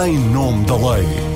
[0.00, 1.31] em nome da lei.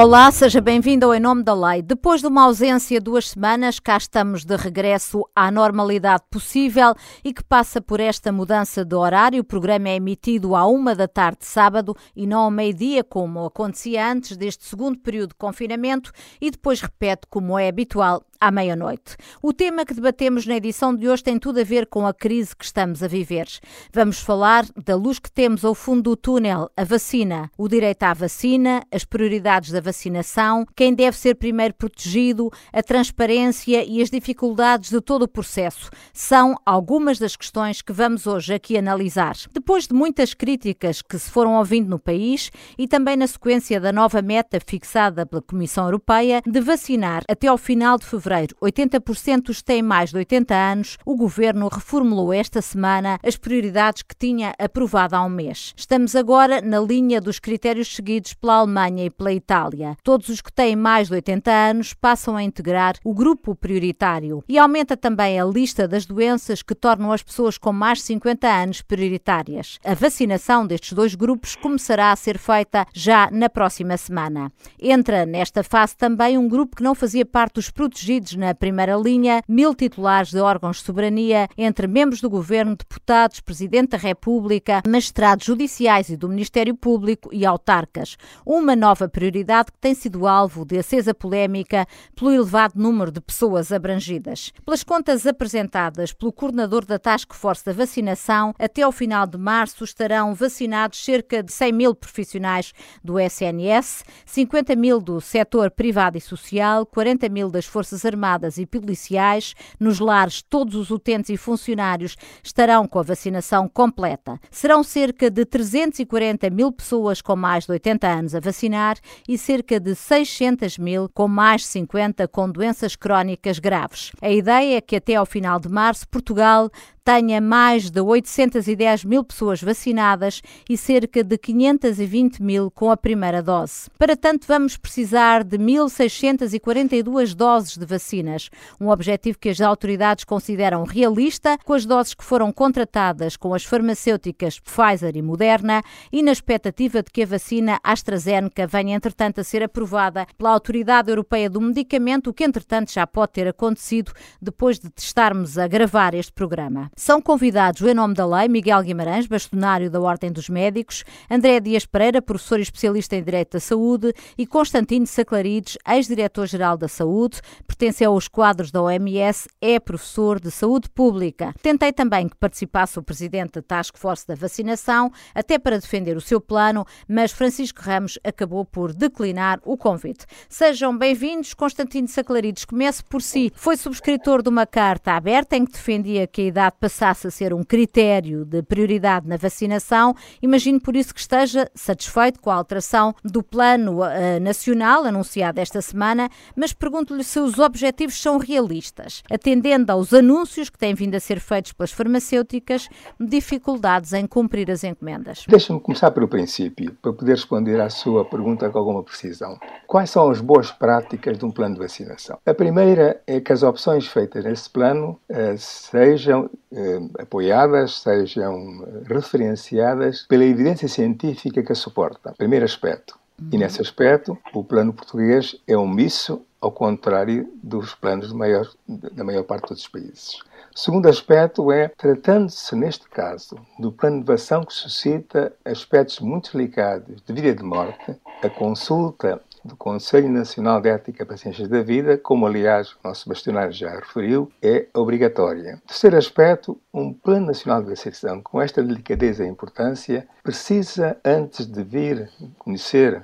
[0.00, 1.82] Olá, seja bem-vindo ao Em Nome da Lei.
[1.82, 6.94] Depois de uma ausência de duas semanas, cá estamos de regresso à normalidade possível
[7.24, 9.40] e que passa por esta mudança de horário.
[9.40, 13.44] O programa é emitido à uma da tarde de sábado e não ao meio-dia, como
[13.44, 19.16] acontecia antes deste segundo período de confinamento, e depois repete, como é habitual, à meia-noite.
[19.42, 22.54] O tema que debatemos na edição de hoje tem tudo a ver com a crise
[22.54, 23.48] que estamos a viver.
[23.92, 28.14] Vamos falar da luz que temos ao fundo do túnel, a vacina, o direito à
[28.14, 34.90] vacina, as prioridades da vacinação, quem deve ser primeiro protegido, a transparência e as dificuldades
[34.90, 35.90] de todo o processo.
[36.12, 39.36] São algumas das questões que vamos hoje aqui analisar.
[39.52, 43.92] Depois de muitas críticas que se foram ouvindo no país e também na sequência da
[43.92, 49.42] nova meta fixada pela Comissão Europeia de vacinar até ao final de fevereiro fevereiro 80%
[49.42, 54.54] dos têm mais de 80 anos, o governo reformulou esta semana as prioridades que tinha
[54.58, 55.72] aprovado há um mês.
[55.76, 59.96] Estamos agora na linha dos critérios seguidos pela Alemanha e pela Itália.
[60.02, 64.58] Todos os que têm mais de 80 anos passam a integrar o grupo prioritário e
[64.58, 68.82] aumenta também a lista das doenças que tornam as pessoas com mais de 50 anos
[68.82, 69.78] prioritárias.
[69.84, 74.52] A vacinação destes dois grupos começará a ser feita já na próxima semana.
[74.80, 79.42] Entra nesta fase também um grupo que não fazia parte dos protegidos na primeira linha
[79.48, 85.46] mil titulares de órgãos de soberania, entre membros do governo, deputados, presidente da República, magistrados
[85.46, 88.16] judiciais e do Ministério Público e autarcas.
[88.44, 93.72] Uma nova prioridade que tem sido alvo de acesa polémica pelo elevado número de pessoas
[93.72, 94.52] abrangidas.
[94.64, 99.84] Pelas contas apresentadas pelo coordenador da Task Force da Vacinação, até ao final de março
[99.84, 106.20] estarão vacinados cerca de 100 mil profissionais do SNS, 50 mil do setor privado e
[106.20, 112.16] social, 40 mil das Forças Armadas e policiais, nos lares, todos os utentes e funcionários
[112.42, 114.40] estarão com a vacinação completa.
[114.50, 118.96] Serão cerca de 340 mil pessoas com mais de 80 anos a vacinar
[119.28, 124.10] e cerca de 600 mil com mais de 50 com doenças crónicas graves.
[124.20, 126.70] A ideia é que até ao final de março Portugal
[127.08, 133.42] tenha mais de 810 mil pessoas vacinadas e cerca de 520 mil com a primeira
[133.42, 133.88] dose.
[133.96, 140.84] Para tanto, vamos precisar de 1.642 doses de vacinas, um objetivo que as autoridades consideram
[140.84, 145.82] realista, com as doses que foram contratadas com as farmacêuticas Pfizer e Moderna
[146.12, 151.08] e na expectativa de que a vacina AstraZeneca venha, entretanto, a ser aprovada pela Autoridade
[151.08, 156.12] Europeia do Medicamento, o que, entretanto, já pode ter acontecido depois de testarmos a gravar
[156.12, 156.90] este programa.
[156.98, 161.86] São convidados em nome da lei Miguel Guimarães, bastonário da Ordem dos Médicos, André Dias
[161.86, 168.04] Pereira, professor e especialista em Direito da Saúde, e Constantino Saclarides, ex-diretor-geral da Saúde, pertence
[168.04, 171.54] aos quadros da OMS, é professor de Saúde Pública.
[171.62, 176.20] Tentei também que participasse o presidente da Task Force da Vacinação, até para defender o
[176.20, 180.26] seu plano, mas Francisco Ramos acabou por declinar o convite.
[180.48, 181.54] Sejam bem-vindos.
[181.54, 183.52] Constantino Saclarides, comece por si.
[183.54, 187.52] Foi subscritor de uma carta aberta em que defendia que a idade passasse a ser
[187.52, 190.14] um critério de prioridade na vacinação.
[190.40, 195.82] Imagino por isso que esteja satisfeito com a alteração do plano uh, nacional anunciado esta
[195.82, 201.20] semana, mas pergunto-lhe se os objetivos são realistas, atendendo aos anúncios que têm vindo a
[201.20, 202.88] ser feitos pelas farmacêuticas,
[203.20, 205.44] dificuldades em cumprir as encomendas.
[205.46, 209.58] Deixa-me começar pelo princípio, para poder responder à sua pergunta com alguma precisão.
[209.86, 212.38] Quais são as boas práticas de um plano de vacinação?
[212.46, 220.26] A primeira é que as opções feitas nesse plano uh, sejam eh, apoiadas, sejam referenciadas
[220.28, 222.34] pela evidência científica que a suporta.
[222.36, 223.18] Primeiro aspecto.
[223.40, 223.48] Uhum.
[223.52, 229.44] E nesse aspecto, o plano português é omisso, ao contrário dos planos maior, da maior
[229.44, 230.38] parte dos países.
[230.74, 237.20] Segundo aspecto é, tratando-se neste caso do plano de vacinação que suscita aspectos muito delicados
[237.20, 241.82] de vida e de morte, a consulta do Conselho Nacional de Ética para Ciências da
[241.82, 245.80] Vida, como aliás o nosso bastionário já referiu, é obrigatória.
[245.86, 251.82] Terceiro aspecto, um Plano Nacional de Vacinação com esta delicadeza e importância precisa, antes de
[251.82, 253.22] vir conhecer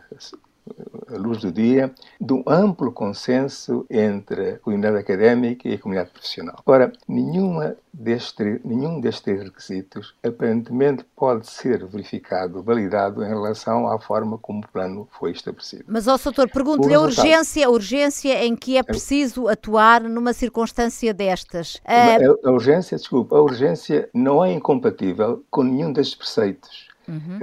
[1.16, 6.56] luz do dia, de um amplo consenso entre a comunidade académica e a comunidade profissional.
[6.66, 14.36] Ora, nenhuma deste, nenhum destes requisitos aparentemente pode ser verificado, validado em relação à forma
[14.38, 15.84] como o plano foi estabelecido.
[15.86, 21.14] Mas, ó, doutor, pergunto-lhe a urgência, a urgência em que é preciso atuar numa circunstância
[21.14, 21.80] destas.
[21.84, 27.38] A, a urgência, desculpa, a urgência não é incompatível com nenhum destes preceitos Uhum.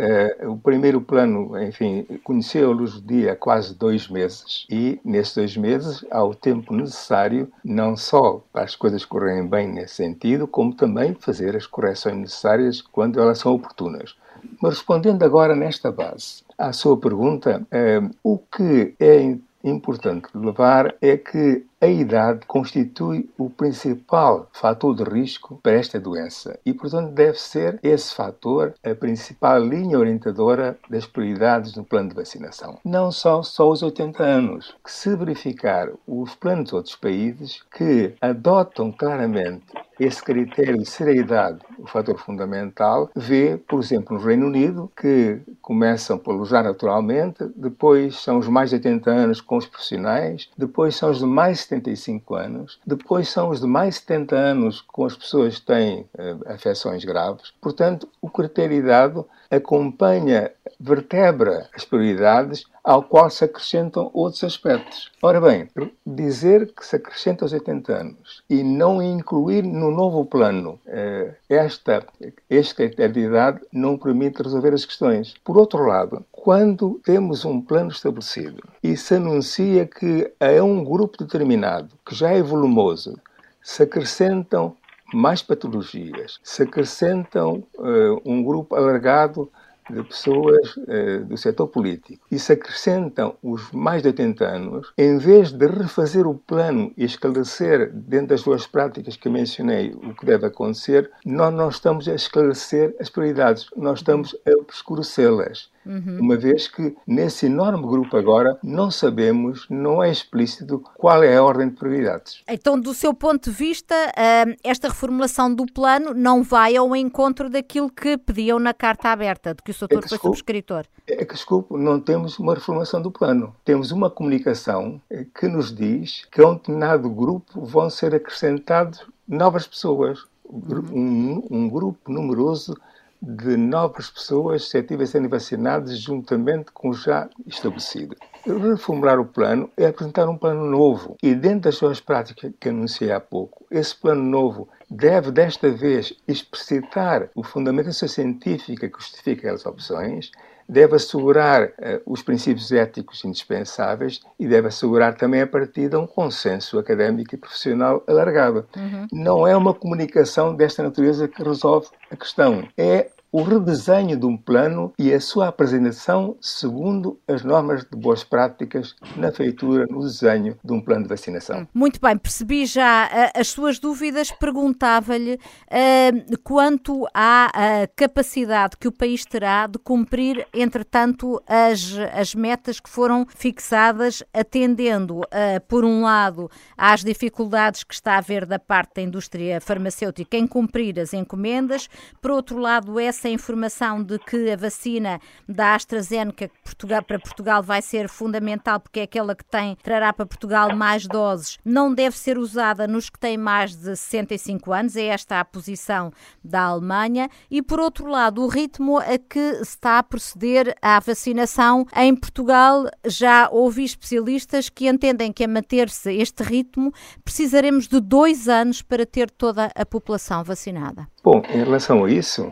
[0.47, 4.99] Uh, o primeiro plano, enfim, conheceu a luz do dia há quase dois meses e
[5.03, 9.95] nesses dois meses há o tempo necessário não só para as coisas correrem bem nesse
[9.95, 14.15] sentido, como também fazer as correções necessárias quando elas são oportunas.
[14.61, 21.17] Mas respondendo agora nesta base à sua pergunta, uh, o que é importante levar é
[21.17, 27.39] que a idade constitui o principal fator de risco para esta doença e, portanto, deve
[27.39, 32.77] ser esse fator a principal linha orientadora das prioridades no plano de vacinação.
[32.85, 38.13] Não são só os 80 anos, que se verificar os planos de outros países que
[38.21, 39.65] adotam claramente
[39.99, 44.91] esse critério de ser a idade o fator fundamental, vê, por exemplo, no Reino Unido,
[44.95, 50.49] que começam pelo já naturalmente, depois são os mais de 80 anos com os profissionais,
[50.57, 55.06] depois são os de mais 75 anos, depois são os de mais 70 anos com
[55.06, 57.53] as pessoas que têm uh, afecções graves.
[57.62, 60.50] Portanto, o critério dado acompanha,
[60.80, 65.12] vertebra as prioridades ao qual se acrescentam outros aspectos.
[65.21, 65.69] Ora bem,
[66.06, 72.03] dizer que se acrescenta aos 80 anos e não incluir no novo plano uh, esta,
[72.50, 75.36] este critério de idade não permite resolver as questões.
[75.44, 81.24] Por outro lado, quando temos um plano estabelecido e se anuncia que a um grupo
[81.24, 83.19] determinado, que já é volumoso,
[83.62, 84.75] se acrescentam
[85.13, 89.51] mais patologias, se acrescentam uh, um grupo alargado
[89.89, 92.25] de pessoas uh, do setor político.
[92.31, 97.03] E se acrescentam os mais de 80 anos, em vez de refazer o plano e
[97.03, 102.15] esclarecer dentro das duas práticas que mencionei o que deve acontecer, nós não estamos a
[102.15, 105.69] esclarecer as prioridades, nós estamos a obscurecê-las.
[105.85, 106.19] Uhum.
[106.19, 111.43] Uma vez que nesse enorme grupo agora não sabemos, não é explícito qual é a
[111.43, 112.43] ordem de prioridades.
[112.47, 117.49] Então, do seu ponto de vista, hum, esta reformulação do plano não vai ao encontro
[117.49, 119.87] daquilo que pediam na carta aberta, de que o Sr.
[119.91, 120.85] É foi subscritor.
[121.07, 123.55] É que, desculpe, não temos uma reformulação do plano.
[123.65, 129.05] Temos uma comunicação eh, que nos diz que a um determinado grupo vão ser acrescentados
[129.27, 130.25] novas pessoas.
[130.45, 131.43] Uhum.
[131.49, 132.75] Um, um grupo numeroso
[133.21, 138.15] de novas pessoas suscetíveis a serem vacinadas juntamente com o já estabelecido.
[138.44, 143.12] Reformular o plano é apresentar um plano novo e dentro das suas práticas que anunciei
[143.12, 149.65] há pouco, esse plano novo deve desta vez explicitar o fundamento científico que justifica aquelas
[149.65, 150.31] opções,
[150.67, 151.71] deve assegurar uh,
[152.05, 157.37] os princípios éticos indispensáveis e deve assegurar também a partir de um consenso académico e
[157.37, 158.65] profissional alargado.
[158.75, 159.07] Uhum.
[159.11, 162.67] Não é uma comunicação desta natureza que resolve a questão.
[162.77, 168.23] É o redesenho de um plano e a sua apresentação segundo as normas de boas
[168.23, 171.67] práticas na feitura, no desenho de um plano de vacinação.
[171.73, 174.31] Muito bem, percebi já uh, as suas dúvidas.
[174.31, 182.35] Perguntava-lhe uh, quanto à uh, capacidade que o país terá de cumprir, entretanto, as, as
[182.35, 185.21] metas que foram fixadas, atendendo,
[185.67, 190.47] por um lado, às dificuldades que está a haver da parte da indústria farmacêutica em
[190.47, 191.87] cumprir as encomendas,
[192.21, 197.62] por outro lado, essa essa informação de que a vacina da AstraZeneca Portugal, para Portugal
[197.62, 202.18] vai ser fundamental porque é aquela que tem, trará para Portugal mais doses, não deve
[202.18, 206.12] ser usada nos que têm mais de 65 anos, é esta a posição
[206.44, 211.85] da Alemanha, e por outro lado, o ritmo a que está a proceder à vacinação
[211.95, 216.91] em Portugal, já ouvi especialistas que entendem que a manter-se este ritmo
[217.24, 221.07] precisaremos de dois anos para ter toda a população vacinada.
[221.24, 222.51] Bom, em relação a isso,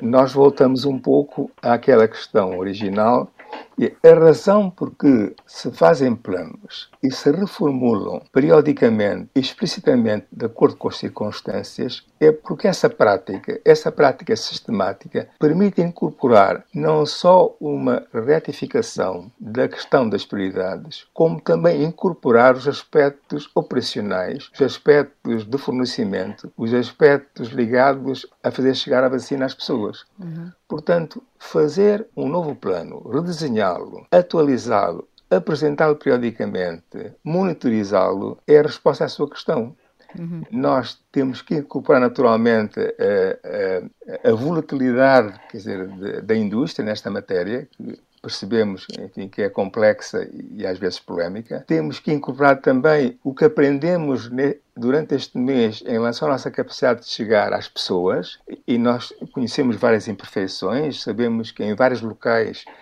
[0.00, 3.30] nós voltamos um pouco àquela questão original
[3.78, 10.76] e a razão por que se fazem planos e se reformulam periodicamente, explicitamente, de acordo
[10.76, 18.06] com as circunstâncias, é porque essa prática, essa prática sistemática, permite incorporar não só uma
[18.12, 26.52] retificação da questão das prioridades, como também incorporar os aspectos operacionais, os aspectos de fornecimento,
[26.56, 30.04] os aspectos ligados a fazer chegar a vacina às pessoas.
[30.18, 30.50] Uhum.
[30.66, 33.00] Portanto, fazer um novo plano,
[33.64, 39.74] redesenhá-lo, atualizá-lo, apresentá-lo periodicamente, monitorizá-lo, é a resposta à sua questão.
[40.16, 40.42] Uhum.
[40.50, 47.10] Nós temos que incorporar naturalmente a, a, a volatilidade quer dizer, de, da indústria nesta
[47.10, 51.64] matéria, que percebemos enfim, que é complexa e às vezes polémica.
[51.66, 54.30] Temos que incorporar também o que aprendemos
[54.74, 59.76] durante este mês em relação à nossa capacidade de chegar às pessoas e nós conhecemos
[59.76, 62.74] várias imperfeições, sabemos que em vários locais eh,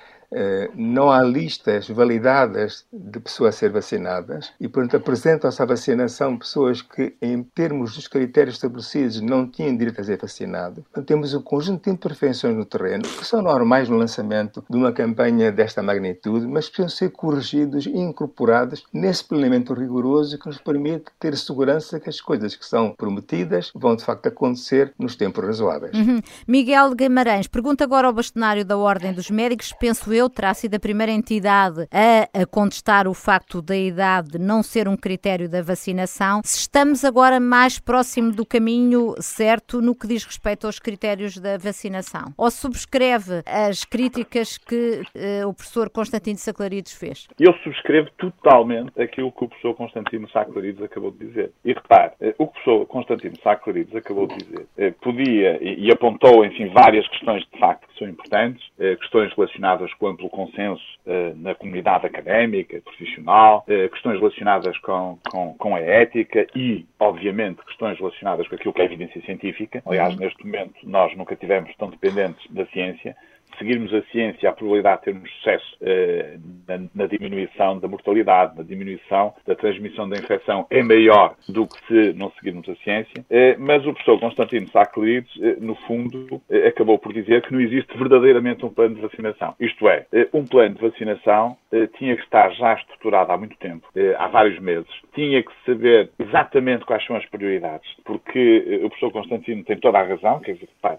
[0.74, 6.80] não há listas validadas de pessoas a ser vacinadas e, portanto, apresentam-se à vacinação pessoas
[6.82, 10.82] que, em termos dos critérios estabelecidos, não tinham direito a ser vacinado.
[10.82, 14.92] Portanto, temos um conjunto de imperfeições no terreno que são normais no lançamento de uma
[14.92, 21.06] campanha desta magnitude, mas precisam ser corrigidos e incorporados nesse planeamento rigoroso que nos permite
[21.18, 25.96] ter segurança que as coisas que são prometidas vão, de facto, acontecer nos tempos razoáveis.
[25.96, 26.20] Uhum.
[26.46, 30.80] Miguel Guimarães, pergunta agora ao bastonário da Ordem dos Médicos, penso eu, terá sido a
[30.80, 36.40] primeira entidade a, a contestar o facto da idade não ser um critério da vacinação,
[36.44, 41.56] se estamos agora mais próximo do caminho certo no que diz respeito aos critérios da
[41.56, 42.32] vacinação?
[42.36, 47.28] Ou subscreve as críticas que uh, o professor Constantino Saclarides fez?
[47.38, 51.52] Eu subscrevo totalmente aquilo que o professor Constantino Saclarides acabou de dizer.
[51.64, 55.90] E repare, uh, o que o professor Constantino Saclarides acabou de dizer uh, podia, e,
[55.90, 58.62] apontou, enfim, várias questões de facto que são importantes,
[59.00, 60.82] questões relacionadas com o amplo consenso
[61.36, 68.46] na comunidade académica, profissional, questões relacionadas com, com, com a ética e, obviamente, questões relacionadas
[68.46, 69.82] com aquilo que é evidência científica.
[69.86, 70.20] Aliás, uhum.
[70.20, 73.16] neste momento, nós nunca tivemos tão dependentes da ciência
[73.58, 78.62] seguirmos a ciência, a probabilidade de termos sucesso eh, na, na, diminuição da mortalidade, na
[78.62, 83.24] diminuição da transmissão da infecção é maior do que se não seguirmos a ciência.
[83.30, 87.60] Eh, mas o professor Constantino Saclerides, eh, no fundo, eh, acabou por dizer que não
[87.60, 89.54] existe verdadeiramente um plano de vacinação.
[89.58, 93.56] Isto é, eh, um plano de vacinação eh, tinha que estar já estruturado há muito
[93.58, 93.86] tempo,
[94.18, 94.90] há vários meses.
[95.14, 100.02] Tinha que saber exatamente quais são as prioridades, porque o professor Constantino tem toda a
[100.02, 100.98] razão, quer dizer, pai,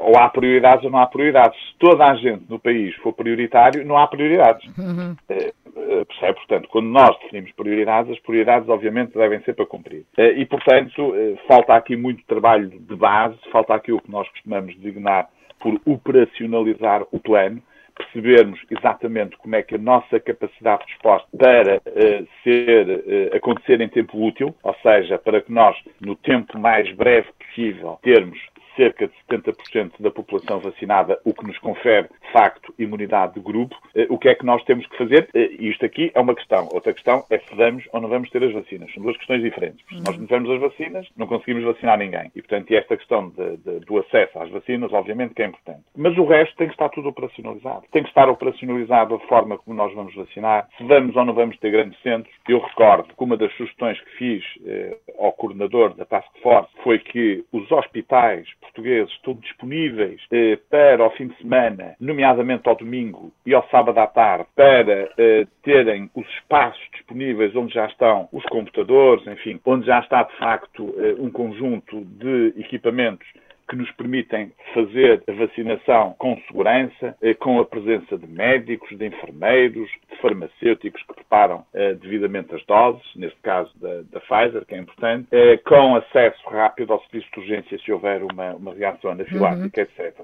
[0.00, 1.58] ou há prioridades ou não há prioridades.
[1.58, 4.66] Se toda a gente no país for prioritário, não há prioridades.
[4.76, 5.16] Uhum.
[5.28, 6.34] Eh, eh, percebe?
[6.34, 10.04] Portanto, quando nós definimos prioridades, as prioridades obviamente devem ser para cumprir.
[10.18, 11.14] E, portanto,
[11.46, 15.28] falta aqui muito trabalho de base, falta aqui o que nós costumamos designar
[15.60, 17.62] por operacionalizar o plano,
[17.96, 23.80] percebermos exatamente como é que a nossa capacidade de resposta para uh, ser, uh, acontecer
[23.80, 28.38] em tempo útil, ou seja, para que nós, no tempo mais breve possível, termos
[28.76, 33.76] cerca de 70% da população vacinada, o que nos confere, de facto, imunidade de grupo.
[33.94, 35.28] Eh, o que é que nós temos que fazer?
[35.34, 36.68] Eh, isto aqui é uma questão.
[36.72, 38.92] Outra questão é se vamos ou não vamos ter as vacinas.
[38.92, 39.84] São duas questões diferentes.
[39.88, 42.30] Se nós não tivermos as vacinas, não conseguimos vacinar ninguém.
[42.34, 45.82] E, portanto, e esta questão de, de, do acesso às vacinas, obviamente, que é importante.
[45.96, 47.84] Mas o resto tem que estar tudo operacionalizado.
[47.90, 51.58] Tem que estar operacionalizado a forma como nós vamos vacinar, se vamos ou não vamos
[51.58, 52.34] ter grandes centros.
[52.48, 56.98] Eu recordo que uma das sugestões que fiz eh, ao coordenador da Task Force foi
[56.98, 63.32] que os hospitais portugueses estão disponíveis eh, para o fim de semana, nomeadamente ao domingo
[63.44, 68.44] e ao sábado à tarde, para eh, terem os espaços disponíveis onde já estão os
[68.44, 73.26] computadores, enfim, onde já está de facto eh, um conjunto de equipamentos
[73.68, 79.06] que nos permitem fazer a vacinação com segurança, eh, com a presença de médicos, de
[79.06, 84.74] enfermeiros, de farmacêuticos que preparam eh, devidamente as doses, neste caso da, da Pfizer, que
[84.74, 89.10] é importante, eh, com acesso rápido ao serviço de urgência se houver uma, uma reação
[89.10, 90.04] anafilática, uhum.
[90.04, 90.20] etc.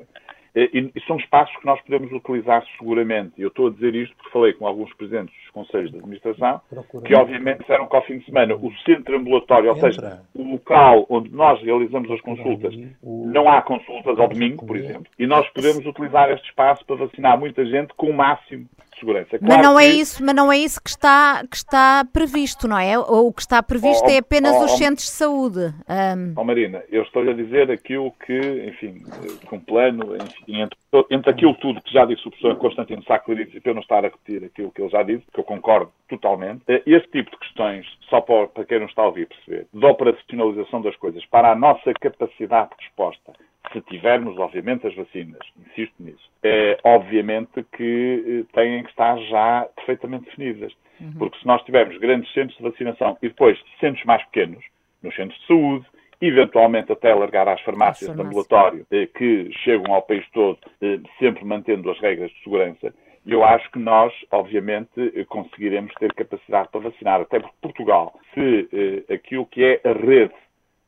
[0.61, 3.33] E, e, são espaços que nós podemos utilizar seguramente.
[3.39, 6.61] Eu estou a dizer isto porque falei com alguns presidentes dos conselhos de administração,
[7.05, 11.07] que obviamente disseram que ao fim de semana o centro ambulatório, ou seja, o local
[11.09, 15.87] onde nós realizamos as consultas, não há consultas ao domingo, por exemplo, e nós podemos
[15.87, 18.67] utilizar este espaço para vacinar muita gente com o máximo
[18.99, 19.39] segurança.
[19.39, 22.79] Claro mas não é isso, mas não é isso que está que está previsto, não
[22.79, 22.99] é?
[22.99, 25.75] O que está previsto oh, é apenas oh, os centros de saúde.
[25.89, 26.35] Um...
[26.37, 28.39] Oh, Marina, eu estou a dizer aquilo que,
[28.69, 29.03] enfim,
[29.47, 30.79] com plano, enfim, entre,
[31.11, 34.05] entre aquilo tudo que já disse o professor Constantino Saclarides e para eu não estar
[34.05, 37.39] a repetir aquilo que ele já disse, que eu concordo totalmente, eh, esse tipo de
[37.39, 41.53] questões, só para, para quem não está a ouvir perceber, de operacionalização das coisas, para
[41.53, 43.33] a nossa capacidade de resposta
[43.73, 49.67] se tivermos, obviamente, as vacinas, insisto nisso, é, obviamente que eh, têm que estar já
[49.77, 50.73] perfeitamente definidas.
[51.01, 51.13] Uhum.
[51.19, 54.65] Porque se nós tivermos grandes centros de vacinação e depois centros mais pequenos,
[55.03, 55.87] nos centros de saúde,
[56.21, 61.45] eventualmente até alargar às farmácias de ambulatório, eh, que chegam ao país todo, eh, sempre
[61.45, 62.93] mantendo as regras de segurança,
[63.27, 64.91] eu acho que nós, obviamente,
[65.29, 67.21] conseguiremos ter capacidade para vacinar.
[67.21, 70.33] Até porque Portugal, se aquilo que é a rede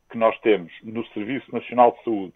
[0.09, 2.33] que nós temos no Serviço Nacional de Saúde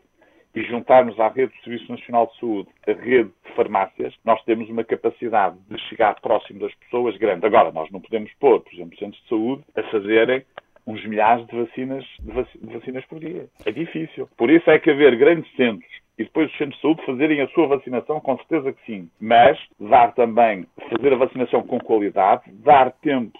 [0.56, 4.70] e juntarmos à rede do Serviço Nacional de Saúde a rede de farmácias, nós temos
[4.70, 7.46] uma capacidade de chegar próximo das pessoas grande.
[7.46, 10.44] Agora, nós não podemos pôr, por exemplo, centros de saúde a fazerem
[10.88, 13.48] uns milhares de vacinas, de, vac de vacinas por dia.
[13.66, 14.30] É difícil.
[14.38, 17.48] Por isso é que haver grandes centros e depois os centros de saúde fazerem a
[17.50, 19.10] sua vacinação, com certeza que sim.
[19.20, 23.38] Mas dar também, fazer a vacinação com qualidade, dar tempo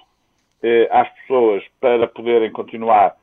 [0.62, 3.16] eh, às pessoas para poderem continuar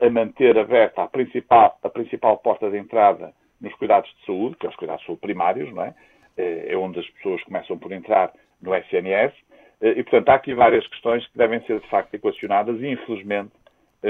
[0.00, 4.66] a manter aberta a principal, a principal porta de entrada nos cuidados de saúde, que
[4.66, 5.94] é os cuidados de saúde primários, não é?
[6.36, 9.32] é onde as pessoas começam por entrar no SNS.
[9.80, 13.52] E, portanto, há aqui várias questões que devem ser, de facto, equacionadas e, infelizmente,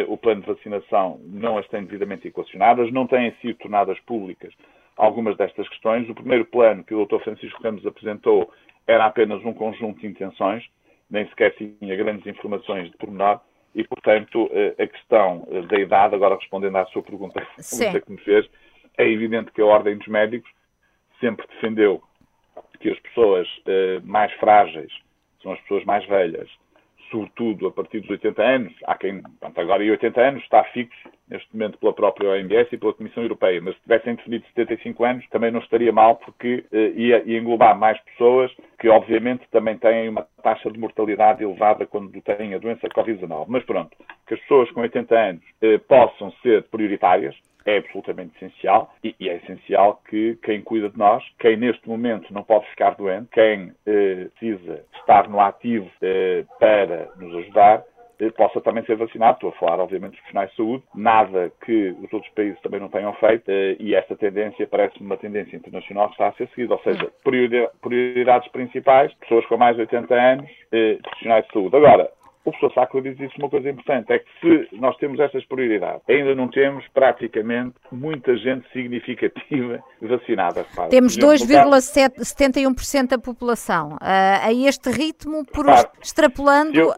[0.08, 4.52] o plano de vacinação não as tem devidamente equacionadas, não têm sido tornadas públicas
[4.96, 6.08] algumas destas questões.
[6.08, 7.20] O primeiro plano que o Dr.
[7.22, 8.52] Francisco Ramos apresentou
[8.86, 10.64] era apenas um conjunto de intenções,
[11.10, 13.40] nem sequer tinha grandes informações de pormenor,
[13.74, 18.12] e, portanto, eh, a questão eh, da idade, agora respondendo à sua pergunta, pergunta que
[18.12, 18.48] me fez,
[18.96, 20.50] é evidente que a Ordem dos Médicos
[21.20, 22.02] sempre defendeu
[22.78, 24.92] que as pessoas eh, mais frágeis
[25.42, 26.48] são as pessoas mais velhas
[27.14, 28.72] sobretudo a partir dos 80 anos.
[28.84, 32.76] Há quem, pronto, agora em 80 anos está fixo, neste momento, pela própria OMS e
[32.76, 36.76] pela Comissão Europeia, mas se tivessem definido 75 anos também não estaria mal, porque uh,
[36.98, 42.10] ia, ia, englobar mais pessoas que, obviamente, também têm uma taxa de mortalidade elevada quando
[42.20, 43.46] têm a doença Covid-19.
[43.48, 48.94] Mas pronto, que as pessoas com 80 anos uh, possam ser prioritárias, é absolutamente essencial
[49.02, 52.94] e, e, é essencial que quem cuida de nós, quem neste momento não pode ficar
[52.94, 57.84] doente, quem eh, precisa estar no ativo eh, para nos ajudar,
[58.20, 59.34] eh, possa também ser vacinado.
[59.34, 62.88] Estou a falar, obviamente, dos profissionais de saúde, nada que os outros países também não
[62.88, 66.74] tenham feito eh, e esta tendência parece-me uma tendência internacional que está a ser seguida,
[66.74, 67.10] ou seja,
[67.80, 71.76] prioridades principais, pessoas com mais de 80 anos, eh, profissionais de saúde.
[71.76, 72.10] Agora,
[72.44, 76.02] o professor Sacco diz isso uma coisa importante, é que se nós temos estas prioridades,
[76.08, 80.66] ainda não temos praticamente muita gente significativa vacinada.
[80.90, 83.94] Temos 2,71% da população.
[83.94, 83.98] Uh,
[84.42, 85.64] a este ritmo, por
[86.02, 86.92] extrapolando, eu...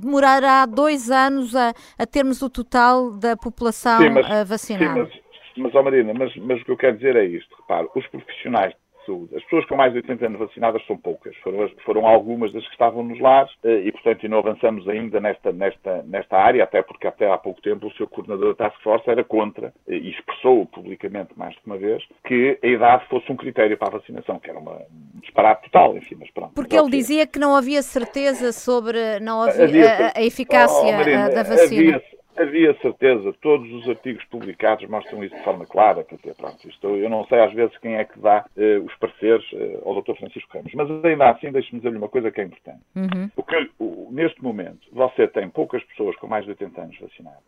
[0.00, 5.06] demorará dois anos a, a, termos o total da população sim, mas, uh, vacinada.
[5.06, 5.22] Sim,
[5.62, 7.54] mas, mas, Marina, mas, mas o que eu quero dizer é isto.
[7.56, 8.74] Repare, os profissionais
[9.08, 9.34] saúde.
[9.34, 11.34] As pessoas com mais de 80 anos vacinadas são poucas.
[11.38, 15.50] Foram, foram algumas das que estavam nos lares eh, e, portanto, não avançamos ainda nesta,
[15.52, 19.08] nesta, nesta área, até porque até há pouco tempo o seu coordenador da Task Force
[19.08, 23.36] era contra eh, e expressou publicamente mais de uma vez que a idade fosse um
[23.36, 26.52] critério para a vacinação, que era uma, um disparate total, enfim, mas pronto.
[26.54, 30.92] Porque ele dizia que não havia certeza sobre não havia, havia a, a, eficácia oh,
[30.92, 31.96] Marina, da vacina.
[31.96, 36.68] Havia, Havia certeza, todos os artigos publicados mostram isso de forma clara, quer dizer, pronto,
[36.68, 40.00] isto, eu não sei às vezes quem é que dá uh, os pareceres uh, ao
[40.00, 40.14] Dr.
[40.14, 42.80] Francisco Ramos, mas ainda assim deixe-me dizer-lhe uma coisa que é importante.
[42.94, 43.28] Uhum.
[43.36, 47.42] O que, o, neste momento, você tem poucas pessoas com mais de 80 anos vacinadas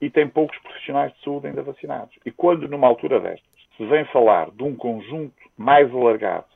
[0.00, 2.14] e tem poucos profissionais de saúde ainda vacinados.
[2.24, 6.46] E quando, numa altura destas, se vem falar de um conjunto mais alargado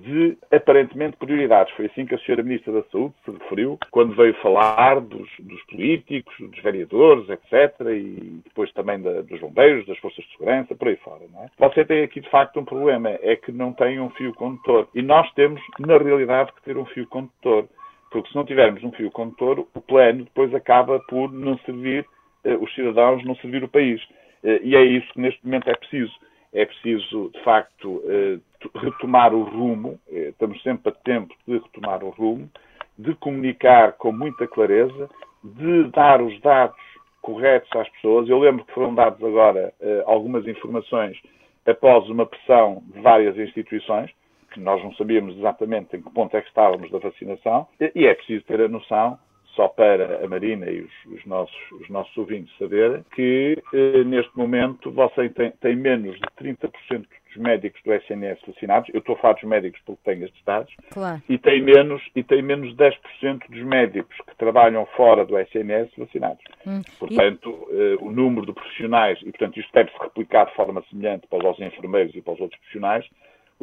[0.00, 1.74] de aparentemente prioridades.
[1.74, 5.62] Foi assim que a senhora Ministra da Saúde se referiu quando veio falar dos, dos
[5.64, 7.80] políticos, dos vereadores, etc.
[7.88, 11.22] E depois também da, dos bombeiros, das forças de segurança, por aí fora.
[11.24, 11.68] É?
[11.68, 14.88] Você tem aqui de facto um problema, é que não tem um fio condutor.
[14.94, 17.68] E nós temos, na realidade, que ter um fio condutor.
[18.10, 22.06] Porque se não tivermos um fio condutor, o plano depois acaba por não servir
[22.44, 24.00] eh, os cidadãos, não servir o país.
[24.44, 26.12] Eh, e é isso que neste momento é preciso
[26.54, 28.38] é preciso, de facto, eh,
[28.76, 32.48] retomar o rumo, eh, estamos sempre a tempo de retomar o rumo,
[32.96, 35.10] de comunicar com muita clareza,
[35.42, 36.78] de dar os dados
[37.20, 38.28] corretos às pessoas.
[38.28, 41.20] Eu lembro que foram dados agora eh, algumas informações
[41.66, 44.10] após uma pressão de várias instituições,
[44.52, 48.14] que nós não sabíamos exatamente em que ponto é que estávamos da vacinação, e é
[48.14, 49.18] preciso ter a noção
[49.54, 54.36] só para a Marina e os, os, nossos, os nossos ouvintes saberem, que eh, neste
[54.36, 59.18] momento você tem, tem menos de 30% dos médicos do SNS vacinados, eu estou a
[59.18, 61.22] falar dos médicos porque tenho estes dados, claro.
[61.28, 66.42] e tem menos e tem menos 10% dos médicos que trabalham fora do SNS vacinados.
[66.66, 66.82] Hum.
[66.98, 67.94] Portanto, e...
[67.94, 71.58] eh, o número de profissionais, e portanto isto deve-se replicar de forma semelhante para os
[71.60, 73.06] enfermeiros e para os outros profissionais,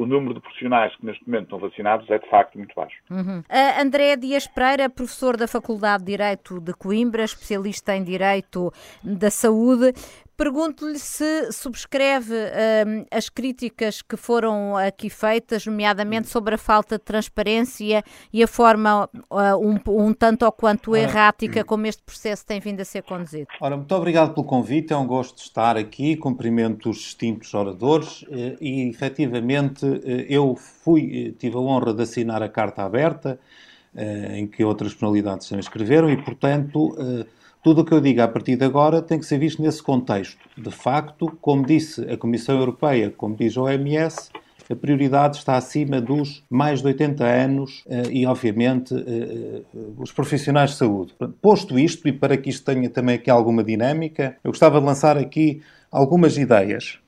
[0.02, 2.96] o número de profissionais que neste momento estão vacinados é de facto muito baixo.
[3.10, 3.40] Uhum.
[3.40, 9.30] Uh, André Dias Pereira, professor da Faculdade de Direito de Coimbra, especialista em Direito da
[9.30, 9.92] Saúde.
[10.36, 17.04] Pergunto-lhe se subscreve uh, as críticas que foram aqui feitas, nomeadamente sobre a falta de
[17.04, 22.60] transparência e a forma uh, um, um, tanto ou quanto errática como este processo tem
[22.60, 23.46] vindo a ser conduzido.
[23.60, 28.24] Ora, muito obrigado pelo convite, é um gosto de estar aqui, cumprimento os distintos oradores.
[28.30, 33.38] Eh, e, efetivamente, eh, eu fui, eh, tive a honra de assinar a carta aberta,
[33.94, 36.96] em que outras personalidades também escreveram e, portanto
[37.62, 40.38] tudo o que eu digo a partir de agora tem que ser visto nesse contexto.
[40.58, 44.30] De facto, como disse a Comissão Europeia, como diz a OMS,
[44.68, 50.10] a prioridade está acima dos mais de 80 anos eh, e, obviamente, eh, eh, os
[50.10, 51.14] profissionais de saúde.
[51.40, 55.16] Posto isto, e para que isto tenha também aqui alguma dinâmica, eu gostava de lançar
[55.16, 56.98] aqui algumas ideias.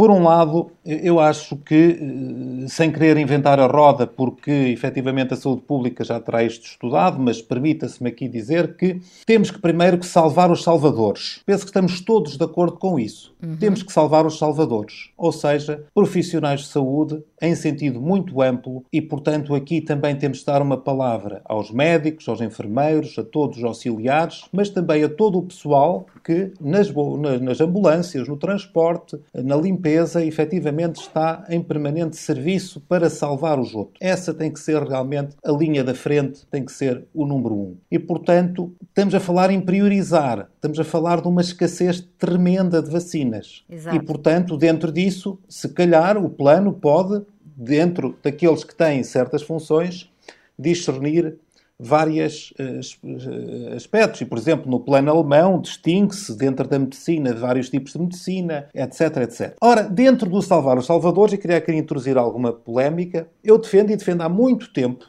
[0.00, 5.36] Por um lado, eu acho que, eh, sem querer inventar a roda, porque efetivamente a
[5.36, 10.06] saúde pública já terá isto estudado, mas permita-se-me aqui dizer que temos que primeiro que
[10.06, 11.42] salvar os salvadores.
[11.44, 13.34] Penso que estamos todos de acordo com isso.
[13.42, 13.58] Uhum.
[13.58, 19.00] Temos que salvar os salvadores, ou seja, profissionais de saúde em sentido muito amplo e,
[19.00, 23.64] portanto, aqui também temos de dar uma palavra aos médicos, aos enfermeiros, a todos os
[23.64, 26.92] auxiliares, mas também a todo o pessoal que nas,
[27.40, 33.96] nas ambulâncias, no transporte, na limpeza, efetivamente está em permanente serviço para salvar os outros.
[34.00, 37.76] Essa tem que ser realmente a linha da frente, tem que ser o número um.
[37.90, 42.90] E, portanto, estamos a falar em priorizar, estamos a falar de uma escassez tremenda de
[42.90, 43.64] vacinas.
[43.68, 43.96] Exato.
[43.96, 47.24] E, portanto, dentro disso, se calhar o plano pode,
[47.56, 50.10] dentro daqueles que têm certas funções,
[50.58, 51.38] discernir
[51.80, 54.20] vários uh, aspectos.
[54.20, 59.16] E, por exemplo, no plano alemão, distingue-se dentro da medicina vários tipos de medicina, etc,
[59.18, 59.56] etc.
[59.60, 63.96] Ora, dentro do Salvar os Salvadores, e queria aqui introduzir alguma polémica, eu defendo e
[63.96, 65.06] defendo há muito tempo,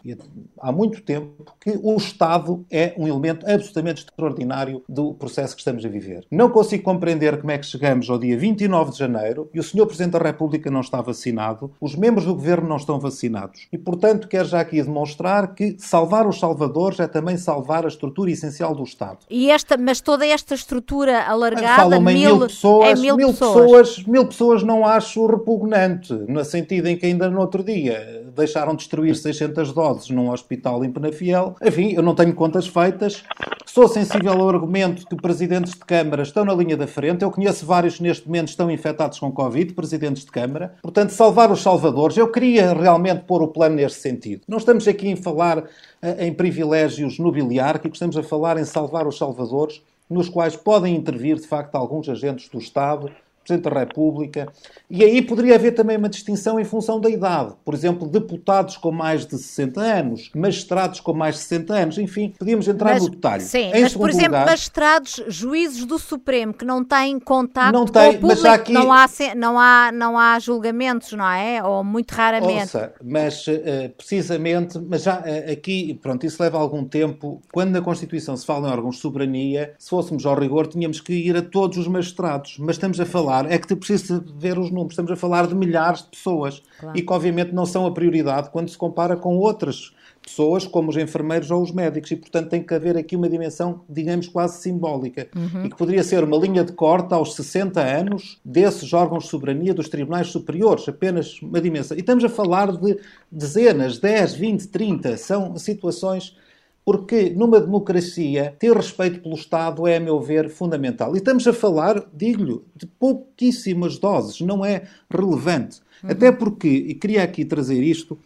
[0.59, 5.85] há muito tempo, que o Estado é um elemento absolutamente extraordinário do processo que estamos
[5.85, 6.25] a viver.
[6.31, 9.85] Não consigo compreender como é que chegamos ao dia 29 de janeiro e o Sr.
[9.85, 13.67] Presidente da República não está vacinado, os membros do Governo não estão vacinados.
[13.71, 17.87] E, portanto, quero já aqui demonstrar que salvar os salvadores salvadores é também salvar a
[17.87, 19.19] estrutura essencial do Estado.
[19.29, 23.55] E esta, mas toda esta estrutura alargada, mil, mil, pessoas, é mil, mil pessoas.
[23.55, 24.05] pessoas.
[24.05, 29.15] Mil pessoas não acho repugnante, no sentido em que ainda no outro dia deixaram destruir
[29.15, 31.55] 600 doses num hospital em Penafiel.
[31.61, 33.23] Enfim, eu não tenho contas feitas.
[33.65, 37.23] Sou sensível ao argumento que presidentes de Câmara estão na linha da frente.
[37.23, 40.75] Eu conheço vários que neste momento estão infectados com Covid, presidentes de Câmara.
[40.81, 44.41] Portanto, salvar os salvadores, eu queria realmente pôr o plano neste sentido.
[44.47, 45.63] Não estamos aqui a falar
[46.01, 51.37] eh, em privilégios nobiliárquicos, estamos a falar em salvar os salvadores, nos quais podem intervir,
[51.37, 53.09] de facto, alguns agentes do Estado,
[53.43, 54.47] Presidente da República.
[54.89, 57.53] E aí poderia haver também uma distinção em função da idade.
[57.65, 62.33] Por exemplo, deputados com mais de 60 anos, magistrados com mais de 60 anos, enfim,
[62.37, 63.43] podíamos entrar mas, no detalhe.
[63.43, 67.85] Sim, em mas por exemplo, lugar, magistrados, juízes do Supremo que não têm contato não
[67.85, 68.73] tem, com o público, aqui...
[68.73, 71.63] não, há, não, há, não há julgamentos, não é?
[71.63, 72.61] Ou muito raramente.
[72.75, 77.41] Ouça, mas uh, precisamente, mas já uh, aqui, pronto, isso leva algum tempo.
[77.51, 81.13] Quando na Constituição se fala em órgãos de soberania, se fôssemos ao rigor, tínhamos que
[81.13, 82.57] ir a todos os magistrados.
[82.59, 84.93] Mas estamos a falar falar é que precisa ver os números.
[84.93, 86.97] Estamos a falar de milhares de pessoas claro.
[86.97, 90.97] e que, obviamente, não são a prioridade quando se compara com outras pessoas, como os
[90.97, 92.11] enfermeiros ou os médicos.
[92.11, 95.27] E, portanto, tem que haver aqui uma dimensão, digamos, quase simbólica.
[95.35, 95.65] Uhum.
[95.65, 99.73] E que poderia ser uma linha de corte aos 60 anos desses órgãos de soberania
[99.73, 100.87] dos tribunais superiores.
[100.87, 101.97] Apenas uma dimensão.
[101.97, 102.99] E estamos a falar de
[103.31, 105.17] dezenas, 10, 20, 30.
[105.17, 106.35] São situações
[106.83, 111.13] porque numa democracia ter respeito pelo Estado é, a meu ver, fundamental.
[111.15, 115.79] E estamos a falar, digo-lhe, de pouquíssimas doses, não é relevante.
[116.03, 116.09] Uhum.
[116.09, 118.17] Até porque, e queria aqui trazer isto,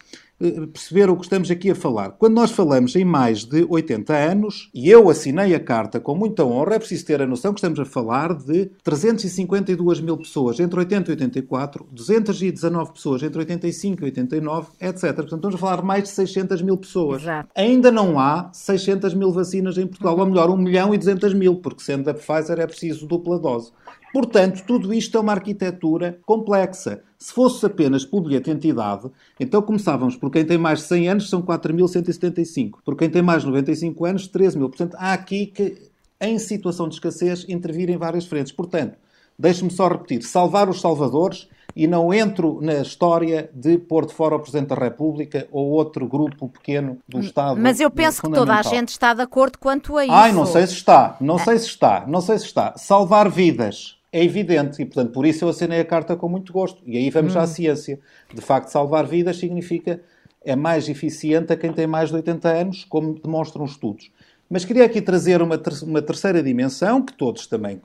[0.71, 2.11] perceber o que estamos aqui a falar.
[2.11, 6.43] Quando nós falamos em mais de 80 anos, e eu assinei a carta com muita
[6.43, 10.79] honra, é preciso ter a noção que estamos a falar de 352 mil pessoas entre
[10.79, 15.01] 80 e 84, 219 pessoas entre 85 e 89, etc.
[15.01, 17.21] Portanto, estamos a falar de mais de 600 mil pessoas.
[17.21, 17.49] Exato.
[17.55, 21.55] Ainda não há 600 mil vacinas em Portugal, ou melhor, 1 milhão e 200 mil,
[21.55, 23.71] porque sendo da Pfizer é preciso dupla dose.
[24.15, 27.01] Portanto, tudo isto é uma arquitetura complexa.
[27.19, 31.09] Se fosse apenas por bilhete de entidade, então começávamos por quem tem mais de 100
[31.09, 32.75] anos, são 4.175.
[32.85, 34.69] Por quem tem mais de 95 anos, 13 mil.
[34.69, 35.89] Portanto, há aqui que,
[36.21, 38.53] em situação de escassez, intervir em várias frentes.
[38.53, 38.97] Portanto,
[39.37, 44.37] deixe-me só repetir: salvar os salvadores e não entro na história de pôr de fora
[44.37, 47.59] o Presidente da República ou outro grupo pequeno do Estado.
[47.59, 50.13] Mas eu penso que toda a gente está de acordo quanto a isso.
[50.13, 52.77] Ai, não sei se está, não sei se está, não sei se está.
[52.77, 56.81] Salvar vidas é evidente e, portanto, por isso eu assinei a carta com muito gosto.
[56.85, 57.39] E aí vamos hum.
[57.39, 57.99] à ciência.
[58.33, 59.99] De facto, salvar vidas significa
[60.41, 64.09] é mais eficiente a quem tem mais de 80 anos, como demonstram estudos.
[64.49, 67.81] Mas queria aqui trazer uma, ter uma terceira dimensão, que todos também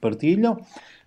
[0.00, 0.58] partilham.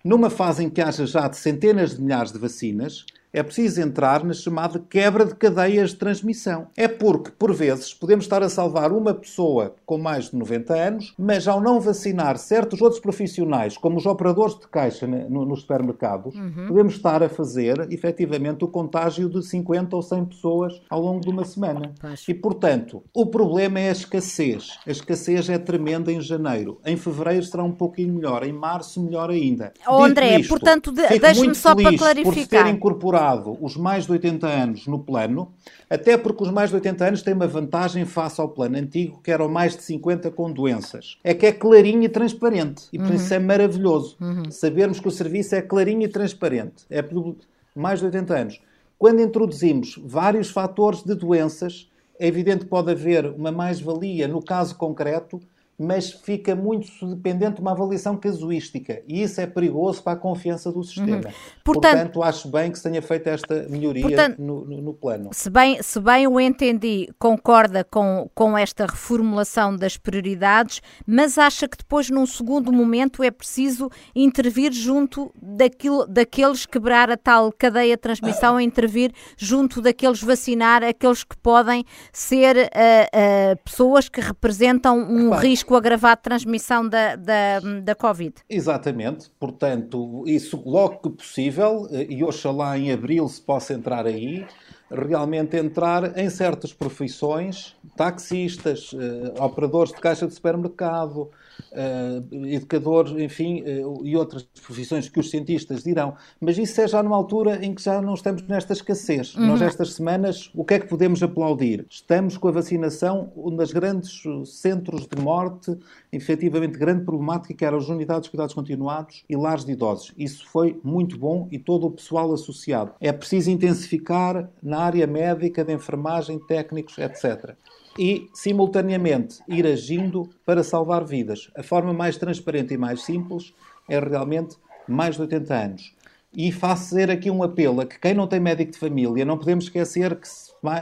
[0.02, 4.22] Numa fase em que haja já de centenas de milhares de vacinas, é preciso entrar
[4.24, 6.66] na chamada quebra de cadeias de transmissão.
[6.76, 11.14] É porque, por vezes, podemos estar a salvar uma pessoa com mais de 90 anos,
[11.18, 16.66] mas ao não vacinar certos outros profissionais, como os operadores de caixa nos supermercados, uhum.
[16.68, 21.30] podemos estar a fazer, efetivamente, o contágio de 50 ou 100 pessoas ao longo de
[21.30, 21.94] uma semana.
[22.28, 24.78] E, portanto, o problema é a escassez.
[24.86, 26.80] A escassez é tremenda em janeiro.
[26.84, 28.44] Em fevereiro será um pouquinho melhor.
[28.44, 29.72] Em março, melhor ainda.
[29.86, 32.34] Oh, André, isto, portanto, de, deixe-me só para clarificar.
[32.34, 33.21] Por ter incorporado
[33.60, 35.52] os mais de 80 anos no plano,
[35.88, 39.30] até porque os mais de 80 anos têm uma vantagem face ao plano antigo, que
[39.30, 41.18] eram mais de 50 com doenças.
[41.22, 42.84] É que é clarinho e transparente.
[42.92, 43.14] E por uhum.
[43.14, 44.50] isso é maravilhoso uhum.
[44.50, 46.84] sabermos que o serviço é clarinho e transparente.
[46.90, 47.36] É por
[47.74, 48.60] mais de 80 anos.
[48.98, 54.76] Quando introduzimos vários fatores de doenças, é evidente que pode haver uma mais-valia no caso
[54.76, 55.40] concreto
[55.82, 59.02] mas fica muito dependente de uma avaliação casuística.
[59.06, 61.16] E isso é perigoso para a confiança do sistema.
[61.16, 61.32] Uhum.
[61.64, 65.30] Portanto, Portanto, acho bem que se tenha feito esta melhoria portanto, no, no, no, plano.
[65.32, 71.68] Se bem, se bem o entendi, concorda com, com esta reformulação das prioridades, mas acha
[71.68, 77.96] que depois, num segundo momento, é preciso intervir junto daquilo, daqueles quebrar a tal cadeia
[77.96, 84.98] de transmissão, intervir junto daqueles vacinar, aqueles que podem ser uh, uh, pessoas que representam
[84.98, 88.34] um risco agravado de transmissão da, da, da Covid.
[88.48, 94.46] Exatamente, portanto, isso logo que possível, eh, e oxalá em abril se possa entrar aí,
[94.90, 101.30] realmente entrar em certas profissões, taxistas, uh, operadores de caixa de supermercado,
[101.72, 106.14] uh, educadores, enfim, uh, e outras profissões que os cientistas dirão.
[106.40, 109.34] Mas isso é já numa altura em que já não estamos nesta escassez.
[109.34, 109.46] Uhum.
[109.46, 111.86] Nós, estas semanas, o que é que podemos aplaudir?
[111.88, 115.76] Estamos com a vacinação, um dos grandes centros de morte,
[116.12, 120.12] efetivamente grande problemática, que eram as unidades de cuidados continuados e lares de idosos.
[120.16, 122.92] Isso foi muito bom e todo o pessoal associado.
[123.00, 127.56] É preciso intensificar na área médica, de enfermagem, técnicos, etc
[127.98, 131.50] e, simultaneamente, ir agindo para salvar vidas.
[131.56, 133.52] A forma mais transparente e mais simples
[133.88, 134.56] é realmente
[134.88, 135.94] mais de 80 anos.
[136.34, 139.64] E fazer aqui um apelo a que quem não tem médico de família, não podemos
[139.64, 140.28] esquecer que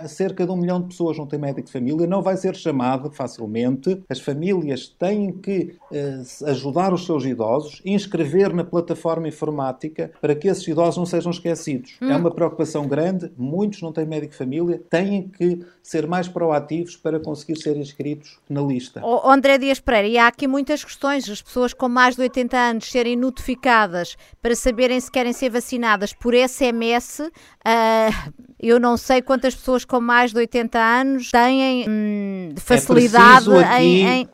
[0.09, 3.11] cerca de um milhão de pessoas não têm médico de família, não vai ser chamado
[3.11, 4.03] facilmente.
[4.09, 10.49] As famílias têm que eh, ajudar os seus idosos, inscrever na plataforma informática para que
[10.49, 11.97] esses idosos não sejam esquecidos.
[12.03, 12.11] Hum.
[12.11, 16.97] É uma preocupação grande, muitos não têm médico de família, têm que ser mais proativos
[16.97, 19.01] para conseguir ser inscritos na lista.
[19.25, 22.91] André Dias Pereira, e há aqui muitas questões, as pessoas com mais de 80 anos
[22.91, 27.31] serem notificadas para saberem se querem ser vacinadas por SMS, uh,
[27.65, 33.83] ah, eu não sei quantas pessoas com mais de 80 anos têm hum, facilidade é
[33.83, 34.29] em, em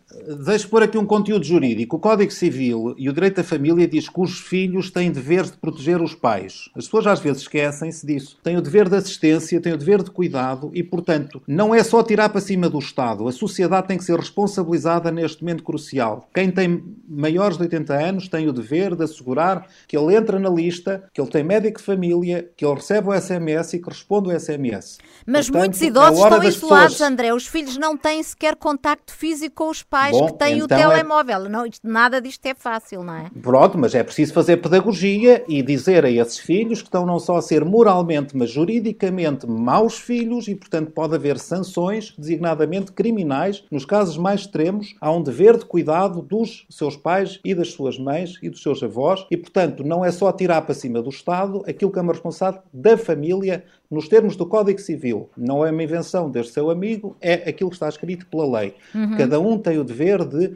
[0.45, 1.97] Deixe por aqui um conteúdo jurídico.
[1.97, 5.57] O Código Civil e o Direito da Família diz que os filhos têm dever de
[5.57, 6.69] proteger os pais.
[6.75, 8.39] As pessoas às vezes esquecem-se disso.
[8.43, 12.03] Têm o dever de assistência, têm o dever de cuidado e, portanto, não é só
[12.03, 13.29] tirar para cima do Estado.
[13.29, 16.29] A sociedade tem que ser responsabilizada neste momento crucial.
[16.35, 20.49] Quem tem maiores de 80 anos tem o dever de assegurar que ele entra na
[20.49, 24.29] lista, que ele tem médico de família, que ele recebe o SMS e que responde
[24.29, 24.99] o SMS.
[25.27, 27.01] Mas portanto, muitos idosos é estão isolados, pessoas...
[27.01, 27.35] André.
[27.35, 30.93] Os filhos não têm sequer contacto físico com os pais Bom, que têm então o
[30.93, 31.47] é- telemóvel.
[31.47, 31.49] É...
[31.49, 33.31] Não, isto, nada disto é fácil, não é?
[33.43, 37.37] Pronto, mas é preciso fazer pedagogia e dizer a esses filhos que estão não só
[37.37, 43.65] a ser moralmente, mas juridicamente maus filhos e, portanto, pode haver sanções, designadamente criminais.
[43.71, 47.99] Nos casos mais extremos, há um dever de cuidado dos seus pais e das suas
[47.99, 51.63] mães e dos seus avós e, portanto, não é só tirar para cima do Estado
[51.67, 55.83] aquilo que é uma responsabilidade da família nos termos do Código Civil, não é uma
[55.83, 58.75] invenção deste seu amigo, é aquilo que está escrito pela lei.
[58.95, 59.17] Uhum.
[59.17, 60.55] Cada um tem o dever de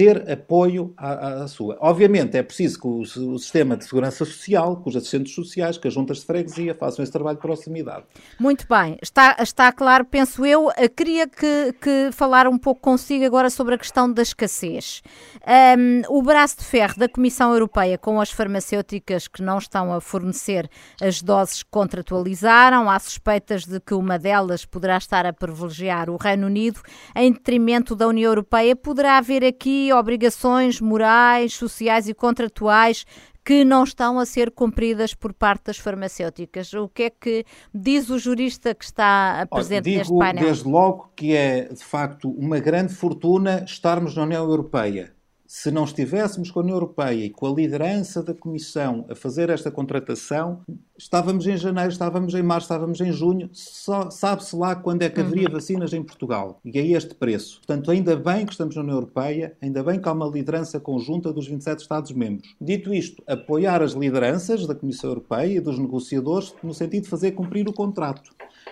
[0.00, 1.76] ter apoio à, à, sua.
[1.78, 5.86] Obviamente, é preciso que o, o, sistema de segurança social, que os assistentes sociais, que
[5.86, 8.04] as juntas de freguesia façam esse trabalho de proximidade.
[8.38, 10.70] Muito bem, está, está claro, penso eu.
[10.78, 15.02] Eh, queria que, que falar um pouco consigo agora sobre a questão da escassez.
[15.46, 20.00] Um, o braço de ferro da Comissão Europeia com as farmacêuticas que não estão a
[20.00, 20.66] fornecer
[20.98, 26.16] as doses que contratualizaram, há suspeitas de que uma delas poderá estar a privilegiar o
[26.16, 26.80] Reino Unido
[27.14, 28.74] em detrimento da União Europeia.
[28.74, 33.04] Poderá haver aqui obrigações morais, sociais e contratuais
[33.44, 36.72] que não estão a ser cumpridas por parte das farmacêuticas.
[36.74, 40.44] O que é que diz o jurista que está presente Olha, neste painel?
[40.44, 45.14] Desde logo que é, de facto, uma grande fortuna estarmos na União Europeia
[45.52, 49.50] se não estivéssemos com a União Europeia e com a liderança da Comissão a fazer
[49.50, 50.60] esta contratação,
[50.96, 55.48] estávamos em janeiro, estávamos em março, estávamos em junho, sabe-se lá quando é que haveria
[55.48, 55.54] uhum.
[55.54, 56.60] vacinas em Portugal.
[56.64, 57.56] E a este preço.
[57.56, 61.32] Portanto, ainda bem que estamos na União Europeia, ainda bem que há uma liderança conjunta
[61.32, 62.54] dos 27 Estados-membros.
[62.60, 67.32] Dito isto, apoiar as lideranças da Comissão Europeia e dos negociadores no sentido de fazer
[67.32, 68.30] cumprir o contrato.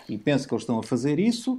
[0.08, 1.58] E penso que eles estão a fazer isso,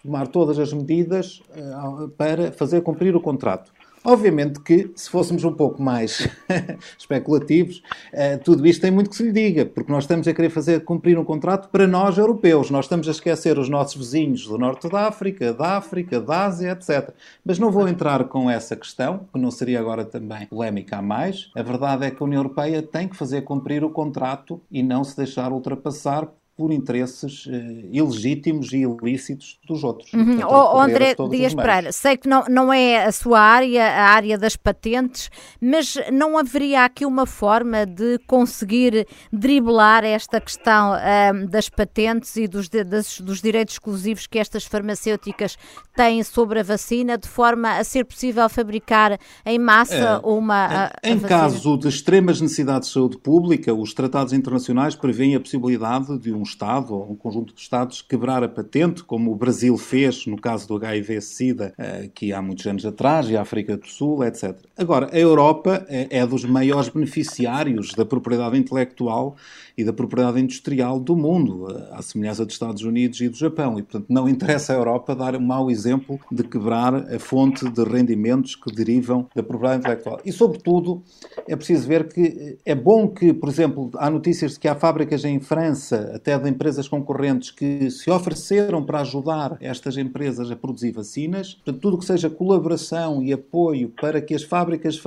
[0.00, 3.72] tomar todas as medidas uh, para fazer cumprir o contrato.
[4.02, 6.26] Obviamente que, se fôssemos um pouco mais
[6.98, 7.82] especulativos,
[8.14, 10.84] uh, tudo isto tem muito que se lhe diga, porque nós estamos a querer fazer
[10.84, 12.70] cumprir um contrato para nós, europeus.
[12.70, 16.72] Nós estamos a esquecer os nossos vizinhos do Norte da África, da África, da Ásia,
[16.72, 17.10] etc.
[17.44, 21.50] Mas não vou entrar com essa questão, que não seria agora também polémica a mais.
[21.54, 25.04] A verdade é que a União Europeia tem que fazer cumprir o contrato e não
[25.04, 26.26] se deixar ultrapassar
[26.60, 30.12] por interesses eh, ilegítimos e ilícitos dos outros.
[30.12, 30.26] Uhum.
[30.26, 34.36] Portanto, oh, André Dias Pereira, sei que não, não é a sua área, a área
[34.36, 41.70] das patentes, mas não haveria aqui uma forma de conseguir driblar esta questão um, das
[41.70, 45.56] patentes e dos, das, dos direitos exclusivos que estas farmacêuticas
[45.96, 50.66] têm sobre a vacina, de forma a ser possível fabricar em massa é, uma.
[50.66, 55.40] A, em a caso de extremas necessidades de saúde pública, os tratados internacionais prevêem a
[55.40, 59.76] possibilidade de um Estado ou um conjunto de Estados quebrar a patente, como o Brasil
[59.76, 63.86] fez no caso do HIV-Sida, eh, que há muitos anos atrás, e a África do
[63.86, 64.56] Sul, etc.
[64.76, 69.36] Agora, a Europa é, é dos maiores beneficiários da propriedade intelectual
[69.76, 73.78] e da propriedade industrial do mundo, eh, à semelhança dos Estados Unidos e do Japão.
[73.78, 77.84] E, portanto, não interessa à Europa dar um mau exemplo de quebrar a fonte de
[77.84, 80.20] rendimentos que derivam da propriedade intelectual.
[80.24, 81.02] E, sobretudo,
[81.46, 85.24] é preciso ver que é bom que, por exemplo, há notícias de que há fábricas
[85.24, 90.92] em França, até de empresas concorrentes, que se ofereceram para ajudar estas empresas a produzir
[90.92, 91.54] vacinas.
[91.54, 95.00] Portanto, tudo que seja colaboração e apoio para que as fábricas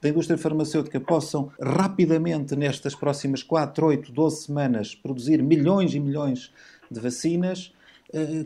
[0.00, 3.42] da indústria farmacêutica possam rapidamente, nestas próximas
[3.76, 6.50] 4, 8, 12 semanas, produzir milhões e milhões
[6.90, 7.74] de vacinas,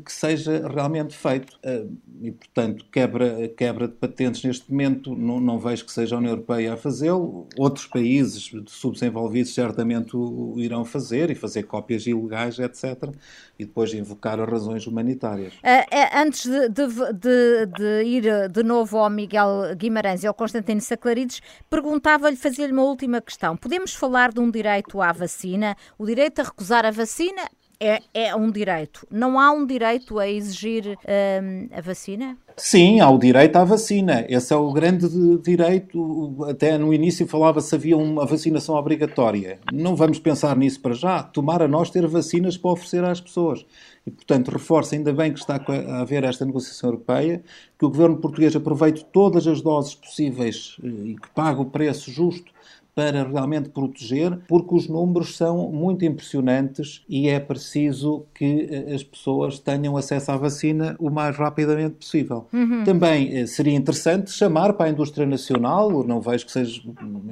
[0.04, 1.58] que seja realmente feito.
[1.62, 1.86] Eh,
[2.22, 6.32] e, portanto, quebra, quebra de patentes neste momento, não, não vejo que seja a União
[6.32, 7.48] Europeia a fazê-lo.
[7.56, 13.14] Outros países subdesenvolvidos certamente o, irão fazer e fazer cópias ilegais, etc.
[13.58, 15.54] E depois invocar as razões humanitárias.
[15.54, 20.80] Uh, antes de, de, de, de, ir de novo ao Miguel Guimarães e ao Constantino
[20.80, 23.56] Saclarides, perguntava-lhe, fazia-lhe uma última questão.
[23.56, 25.76] Podemos falar de um direito à vacina?
[25.98, 27.42] O direito a recusar a vacina
[27.80, 29.06] é, é um direito.
[29.10, 30.98] Não há um direito a exigir
[31.42, 32.36] um, a vacina?
[32.56, 34.26] Sim, há o direito à vacina.
[34.28, 36.44] Esse é o grande direito.
[36.46, 39.58] Até no início falava-se havia uma vacinação obrigatória.
[39.72, 41.22] Não vamos pensar nisso para já.
[41.22, 43.64] Tomara nós ter vacinas para oferecer às pessoas.
[44.06, 47.42] E, portanto, reforço ainda bem que está a haver esta negociação europeia,
[47.78, 52.10] que o governo português aproveite todas as doses possíveis eh, e que pague o preço
[52.10, 52.50] justo
[52.94, 59.02] para realmente proteger, porque os números são muito impressionantes e é preciso que eh, as
[59.02, 62.46] pessoas tenham acesso à vacina o mais rapidamente possível.
[62.52, 62.84] Uhum.
[62.84, 66.82] Também eh, seria interessante chamar para a indústria nacional, não vejo que seja,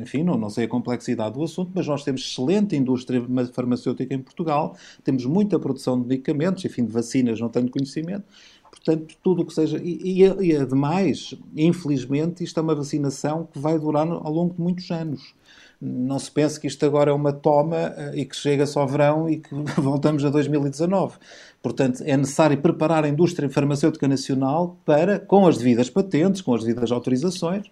[0.00, 4.20] enfim, não, não sei a complexidade do assunto, mas nós temos excelente indústria farmacêutica em
[4.20, 8.24] Portugal, temos muita produção de medicamentos, enfim, de vacinas não tenho conhecimento,
[8.70, 9.78] Portanto, tudo o que seja.
[9.82, 14.60] E, e, e, ademais, infelizmente, isto é uma vacinação que vai durar ao longo de
[14.60, 15.34] muitos anos
[15.80, 19.28] não se pense que isto agora é uma toma eh, e que chega só verão
[19.28, 21.16] e que voltamos a 2019.
[21.62, 26.62] Portanto, é necessário preparar a indústria farmacêutica nacional para, com as devidas patentes, com as
[26.64, 27.66] devidas autorizações,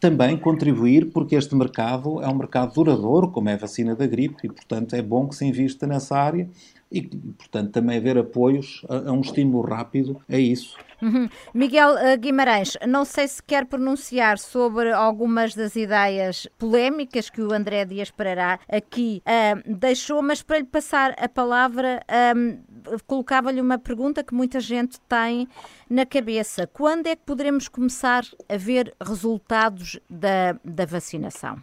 [0.00, 4.46] também contribuir, porque este mercado é um mercado duradouro, como é a vacina da gripe,
[4.46, 6.48] e, portanto, é bom que se invista nessa área
[6.90, 10.76] e, portanto, também haver apoios a, a um estímulo rápido a isso.
[11.02, 11.28] Uhum.
[11.52, 17.52] Miguel uh, Guimarães, não sei se quer pronunciar sobre algumas das ideias polémicas que o
[17.52, 22.00] André Dias Pereira aqui uh, deixou, mas para lhe passar a palavra,
[22.34, 22.58] um,
[23.06, 25.46] colocava-lhe uma pergunta que muita gente tem
[25.90, 26.66] na cabeça.
[26.66, 31.58] Quando é que poderemos começar a ver resultados da, da vacinação?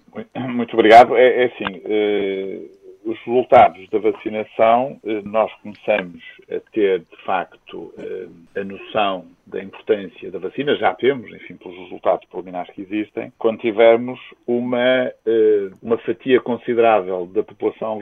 [0.49, 1.15] Muito obrigado.
[1.15, 1.81] É, é assim.
[1.85, 9.25] Uh os resultados da vacinação, eh, nós começamos a ter, de facto, eh, a noção
[9.45, 15.11] da importância da vacina, já temos, enfim, pelos resultados preliminares que existem, quando tivermos uma,
[15.25, 17.99] eh, uma fatia considerável da população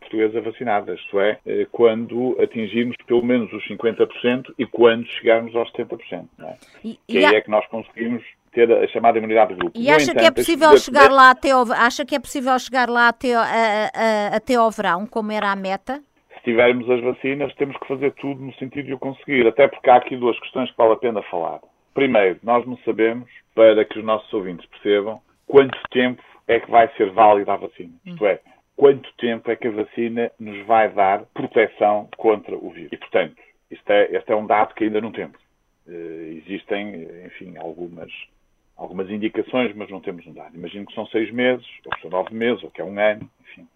[0.00, 1.38] portuguesa vacinada, isto é,
[1.70, 6.26] quando atingirmos pelo menos os 50% e quando chegarmos aos 70%.
[6.38, 6.56] Não é?
[6.84, 8.22] E, que aí é que nós conseguimos
[8.66, 9.78] ter a chamada imunidade de grupo.
[9.78, 12.88] E acha entanto, que é possível chegar lá até ao, acha que é possível chegar
[12.88, 16.02] lá até, a, a, até ao verão, como era a meta?
[16.34, 19.88] Se tivermos as vacinas, temos que fazer tudo no sentido de o conseguir, até porque
[19.88, 21.60] há aqui duas questões que vale a pena falar.
[21.94, 26.88] Primeiro, nós não sabemos, para que os nossos ouvintes percebam, quanto tempo é que vai
[26.96, 27.92] ser válida a vacina.
[28.06, 28.12] Hum.
[28.12, 28.40] Isto é,
[28.76, 32.92] quanto tempo é que a vacina nos vai dar proteção contra o vírus.
[32.92, 33.36] E, portanto,
[33.70, 35.38] este é, este é um dado que ainda não temos.
[35.86, 38.10] Uh, existem, enfim, algumas
[38.78, 40.56] algumas indicações, mas não temos um dado.
[40.56, 43.28] Imagino que são seis meses, ou que são nove meses, ou que é um ano,
[43.42, 43.66] enfim,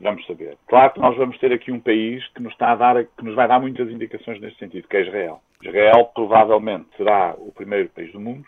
[0.00, 0.58] vamos saber.
[0.66, 3.36] Claro que nós vamos ter aqui um país que nos, está a dar, que nos
[3.36, 5.40] vai dar muitas indicações neste sentido, que é Israel.
[5.62, 8.44] Israel provavelmente será o primeiro país do mundo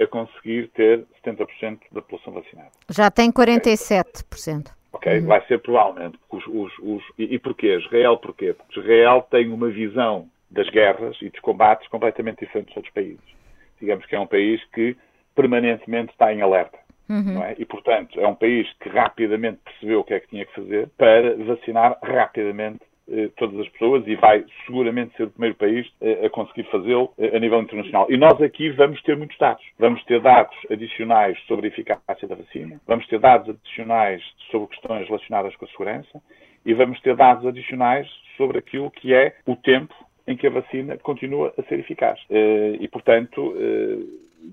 [0.00, 2.70] a conseguir ter 70% da população vacinada.
[2.88, 4.70] Já tem 47%.
[4.92, 5.26] Ok, uhum.
[5.26, 6.18] vai ser provavelmente.
[6.30, 7.76] Os, os, os, e, e porquê?
[7.76, 8.54] Israel porquê?
[8.54, 13.36] Porque Israel tem uma visão das guerras e dos combates completamente diferente dos outros países.
[13.78, 14.96] Digamos que é um país que
[15.36, 16.78] permanentemente está em alerta.
[17.08, 17.42] Uhum.
[17.44, 17.54] É?
[17.56, 20.88] E, portanto, é um país que rapidamente percebeu o que é que tinha que fazer
[20.96, 26.26] para vacinar rapidamente eh, todas as pessoas e vai seguramente ser o primeiro país eh,
[26.26, 28.06] a conseguir fazê-lo a nível internacional.
[28.10, 29.64] E nós aqui vamos ter muitos dados.
[29.78, 34.20] Vamos ter dados adicionais sobre a eficácia da vacina, vamos ter dados adicionais
[34.50, 36.20] sobre questões relacionadas com a segurança
[36.64, 39.94] e vamos ter dados adicionais sobre aquilo que é o tempo
[40.26, 42.18] em que a vacina continua a ser eficaz.
[42.28, 43.54] E, portanto,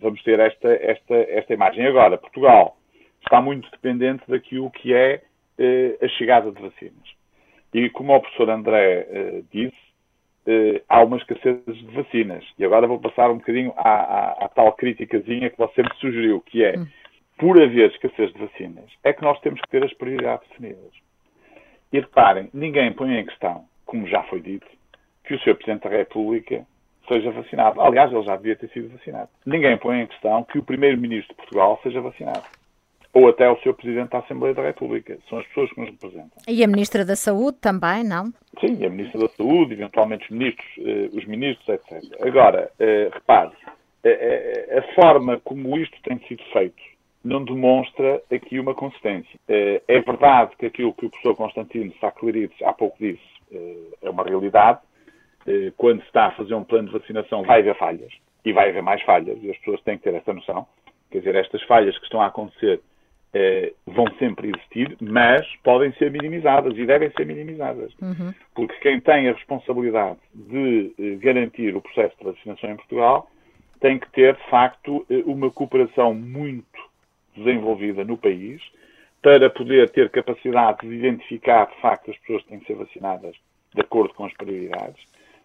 [0.03, 1.87] vamos ter esta, esta, esta imagem.
[1.87, 2.77] Agora, Portugal
[3.23, 5.21] está muito dependente daquilo que é
[6.01, 7.13] a chegada de vacinas.
[7.73, 9.75] E como o professor André uh, disse,
[10.47, 12.45] uh, há uma escassez de vacinas.
[12.57, 16.39] E agora vou passar um bocadinho à, à, à tal criticazinha que você me sugeriu,
[16.41, 16.85] que é, hum.
[17.37, 20.93] por haver escassez de vacinas, é que nós temos que ter as prioridades definidas.
[21.91, 24.67] E reparem, ninguém põe em questão, como já foi dito,
[25.23, 25.55] que o Sr.
[25.55, 26.65] Presidente da República
[27.07, 27.81] seja vacinado.
[27.81, 29.29] Aliás, ele já devia ter sido vacinado.
[29.45, 32.43] Ninguém põe em questão que o Primeiro-Ministro de Portugal seja vacinado
[33.13, 33.73] ou até o Sr.
[33.75, 35.17] Presidente da Assembleia da República.
[35.29, 36.31] São as pessoas que nos representam.
[36.47, 38.33] E a Ministra da Saúde também, não?
[38.59, 42.03] Sim, a Ministra da Saúde, eventualmente os ministros, eh, os ministros etc.
[42.21, 43.51] Agora, eh, repare,
[44.03, 46.81] a, a forma como isto tem sido feito
[47.23, 49.39] não demonstra aqui uma consistência.
[49.47, 53.21] Eh, é verdade que aquilo que o professor Constantino Saclarides há pouco disse
[54.01, 54.79] é uma realidade.
[55.77, 58.13] Quando se está a fazer um plano de vacinação vai haver falhas.
[58.45, 59.37] E vai haver mais falhas.
[59.41, 60.67] E as pessoas têm que ter esta noção.
[61.11, 62.81] Quer dizer, estas falhas que estão a acontecer
[63.35, 67.91] eh, vão sempre existir, mas podem ser minimizadas e devem ser minimizadas.
[67.99, 68.31] Uhum.
[68.53, 73.27] Porque quem tem a responsabilidade de eh, garantir o processo de vacinação em Portugal
[73.79, 76.79] tem que ter, de facto, eh, uma cooperação muito
[77.35, 78.61] desenvolvida no país
[79.19, 83.35] para poder ter capacidade de identificar, de facto, as pessoas que têm que ser vacinadas
[83.73, 85.03] de acordo com as prioridades,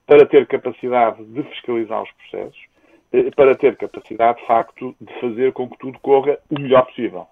[0.09, 2.61] para ter capacidade de fiscalizar os processos,
[3.13, 7.29] eh, para ter capacidade, de facto, de fazer com que tudo corra o melhor possível.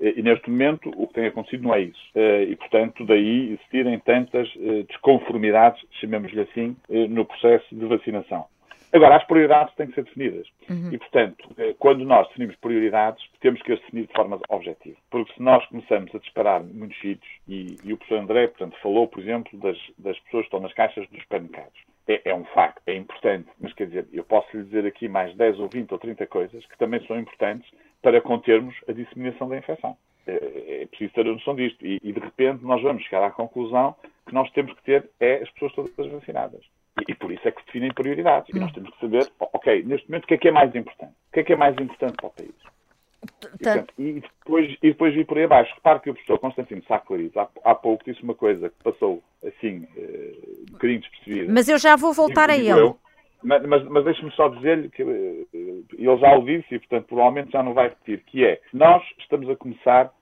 [0.00, 2.00] E neste momento o que tem acontecido não é isso.
[2.14, 8.46] Eh, e, portanto, daí existirem tantas eh, desconformidades, chamemos-lhe assim, eh, no processo de vacinação.
[8.92, 10.46] Agora, as prioridades têm que ser definidas.
[10.70, 10.90] Uhum.
[10.92, 11.48] E, portanto,
[11.78, 14.96] quando nós definimos prioridades, temos que as definir de forma objetiva.
[15.10, 19.08] Porque se nós começamos a disparar muitos sítios, e, e, o professor André, portanto, falou,
[19.08, 21.87] por exemplo, das, das pessoas que estão nas caixas dos supermercados.
[22.08, 25.34] É, é, um facto, é importante, mas quer dizer, eu posso lhe dizer aqui mais
[25.36, 29.58] 10 ou 20 ou 30 coisas que também são importantes para contermos a disseminação da
[29.58, 29.94] infecção.
[30.26, 31.84] É, é preciso ter a noção disto.
[31.84, 33.94] E, e, de repente nós vamos chegar à conclusão
[34.26, 36.64] que nós temos que ter é as pessoas todas vacinadas.
[36.98, 38.48] E, e por isso é que se definem prioridades.
[38.54, 41.12] E nós temos que saber, ok, neste momento o que é que é mais importante?
[41.12, 42.77] O que é que é mais importante para o país?
[43.22, 45.74] E, portanto, e, depois, e depois vir por aí abaixo.
[45.74, 47.02] Repare que o professor Constantino Sá
[47.36, 51.52] há, há pouco disse uma coisa que passou assim, uh, um bocadinho despercebida.
[51.52, 52.70] Mas eu já vou voltar a ele.
[52.70, 52.98] Eu,
[53.42, 57.52] mas, mas, mas deixe-me só dizer-lhe que uh, ele já o disse e, portanto, provavelmente
[57.52, 60.12] já não vai repetir, que é, nós estamos a começar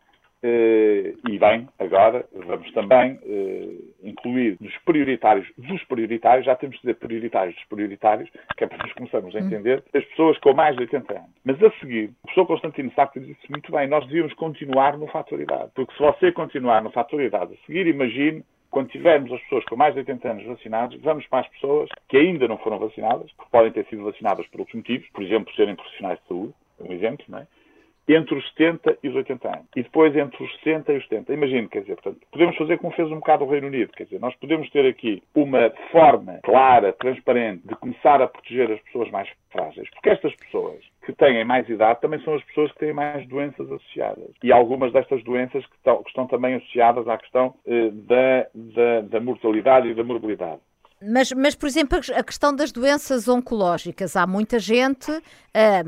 [0.42, 6.94] e bem, agora vamos também uh, incluir nos prioritários dos prioritários, já temos de dizer
[6.94, 10.82] prioritários dos prioritários, que é para nós começarmos a entender, as pessoas com mais de
[10.82, 11.30] 80 anos.
[11.44, 15.40] Mas a seguir, o professor Constantino Sacco disse muito bem, nós devíamos continuar no fator
[15.40, 15.70] idade.
[15.74, 19.76] Porque se você continuar no fator idade a seguir, imagine quando tivermos as pessoas com
[19.76, 23.50] mais de 80 anos vacinadas, vamos para as pessoas que ainda não foram vacinadas, porque
[23.50, 27.24] podem ter sido vacinadas por outros motivos, por exemplo, serem profissionais de saúde, um exemplo,
[27.28, 27.46] não é?
[28.08, 29.66] Entre os 70 e os 80 anos.
[29.74, 31.32] E depois entre os 60 e os 70.
[31.32, 33.92] Imagino, quer dizer, portanto, podemos fazer como fez um bocado o Reino Unido.
[33.92, 38.80] Quer dizer, nós podemos ter aqui uma forma clara, transparente, de começar a proteger as
[38.82, 39.88] pessoas mais frágeis.
[39.90, 43.70] Porque estas pessoas que têm mais idade também são as pessoas que têm mais doenças
[43.70, 44.30] associadas.
[44.42, 49.00] E algumas destas doenças que estão, que estão também associadas à questão eh, da, da,
[49.02, 50.60] da mortalidade e da morbilidade.
[51.02, 54.16] Mas, mas, por exemplo, a questão das doenças oncológicas.
[54.16, 55.22] Há muita gente uh,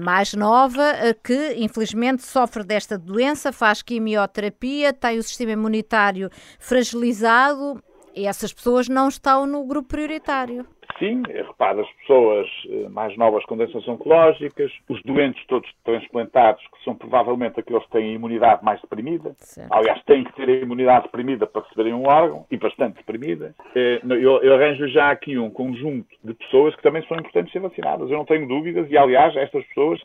[0.05, 7.83] mais nova uh, que, infelizmente, sofre desta doença, faz quimioterapia, tem o sistema imunitário fragilizado
[8.15, 10.67] e essas pessoas não estão no grupo prioritário.
[10.99, 16.85] Sim, repara, as pessoas eh, mais novas com doenças oncológicas, os doentes todos transplantados, que
[16.85, 19.35] são provavelmente aqueles que têm a imunidade mais deprimida.
[19.39, 19.73] Certo.
[19.73, 23.55] Aliás, têm que ter a imunidade deprimida para receberem um órgão, e bastante deprimida.
[23.77, 27.61] Eh, eu, eu arranjo já aqui um conjunto de pessoas que também são importantes ser
[27.61, 28.11] vacinadas.
[28.11, 30.01] Eu não tenho dúvidas, e aliás, estas pessoas,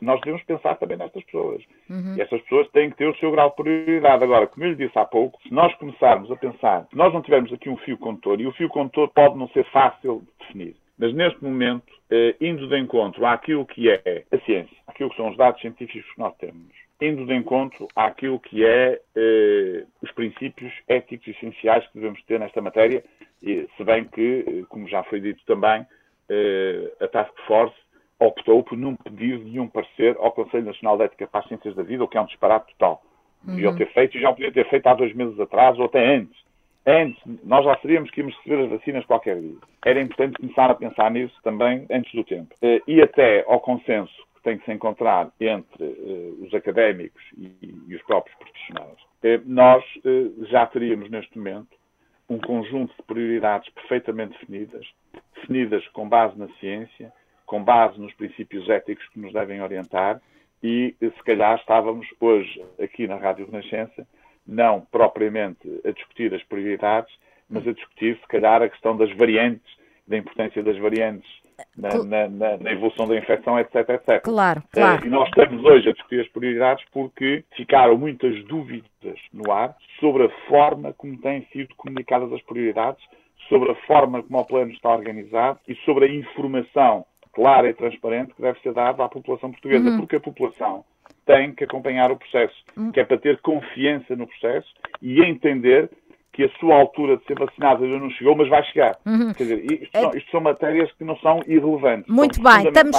[0.00, 1.62] nós devemos pensar também nestas pessoas.
[1.88, 2.16] Uhum.
[2.16, 4.24] E estas pessoas têm que ter o seu grau de prioridade.
[4.24, 7.22] Agora, como eu lhe disse há pouco, se nós começarmos a pensar, se nós não
[7.22, 10.76] tivermos aqui um fio condutor, e o fio condutor pode não ser fácil definir.
[10.98, 15.30] Mas neste momento, eh, indo de encontro àquilo que é a ciência, àquilo que são
[15.30, 20.72] os dados científicos que nós temos, indo de encontro àquilo que é eh, os princípios
[20.86, 23.02] éticos essenciais que devemos ter nesta matéria,
[23.42, 25.84] e, se bem que, eh, como já foi dito também,
[26.28, 27.74] eh, a Task Force
[28.20, 31.82] optou por não pedir nenhum parecer ao Conselho Nacional de Ética para as Ciências da
[31.82, 33.02] Vida, o que é um disparate total.
[33.44, 33.56] Uhum.
[33.56, 36.40] Devia ter feito e já podia ter feito há dois meses atrás ou até antes.
[36.86, 39.56] Antes, nós já sabíamos que íamos receber as vacinas qualquer dia.
[39.84, 42.54] Era importante começar a pensar nisso também antes do tempo.
[42.62, 47.94] Eh, e até ao consenso que tem que se encontrar entre uh, os académicos e,
[47.94, 49.84] os próprios profissionais, uh, nós
[50.50, 51.76] já teríamos neste momento
[52.28, 54.86] um conjunto de prioridades perfeitamente definidas,
[55.34, 57.12] definidas com base na ciência,
[57.46, 60.20] com base nos princípios éticos que nos devem orientar
[60.62, 64.06] e se calhar estávamos hoje aqui na Rádio Renascença
[64.46, 67.12] não propriamente a discutir as prioridades,
[67.48, 69.70] mas a discutir se calhar a questão das variantes,
[70.06, 71.30] da importância das variantes
[71.76, 74.22] na, na, na, na, evolução da infecção, etc, etc.
[74.22, 75.02] Claro, claro.
[75.02, 79.76] Uh, e nós estamos hoje a discutir as prioridades porque ficaram muitas dúvidas no ar
[80.00, 83.02] sobre a forma como têm sido comunicadas as prioridades,
[83.48, 88.34] sobre a forma como o plano está organizado e sobre a informação clara e transparente
[88.34, 89.98] que deve ser dada à população portuguesa, uhum.
[89.98, 90.84] porque a população
[91.26, 92.92] tem que acompanhar o processo, uhum.
[92.92, 94.68] que é para ter confiança no processo
[95.00, 95.90] e entender
[96.32, 98.96] que a sua altura de ser vacinado ainda não chegou, mas vai chegar.
[99.04, 99.34] Uhum.
[99.34, 100.00] Quer dizer, isto, é...
[100.00, 102.08] são, isto, são, matérias que não são irrelevantes.
[102.08, 102.96] Muito bem, estamos,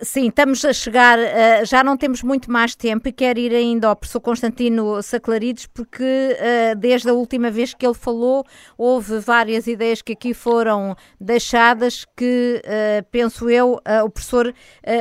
[0.00, 3.88] Sim, estamos a chegar, uh, já não temos muito mais tempo e quero ir ainda
[3.88, 8.46] ao professor Constantino Saclarides, porque uh, desde a última vez que ele falou,
[8.78, 14.54] houve várias ideias que aqui foram deixadas que, uh, penso eu, o professor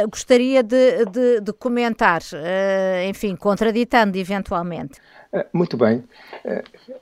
[0.09, 2.21] gostaria de, de, de comentar,
[3.07, 4.99] enfim, contraditando eventualmente.
[5.53, 6.03] Muito bem.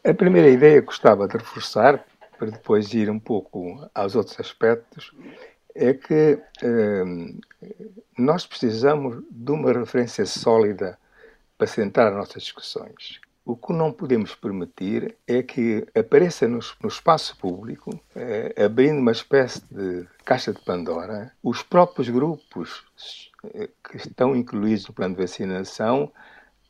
[0.04, 2.06] A primeira ideia que gostava de reforçar,
[2.38, 5.12] para depois ir um pouco aos outros aspectos,
[5.76, 7.04] é que eh,
[8.18, 10.98] nós precisamos de uma referência sólida
[11.58, 13.20] para centrar nossas discussões.
[13.44, 19.12] O que não podemos permitir é que apareça no, no espaço público, eh, abrindo uma
[19.12, 22.84] espécie de caixa de Pandora, os próprios grupos
[23.54, 26.12] eh, que estão incluídos no plano de vacinação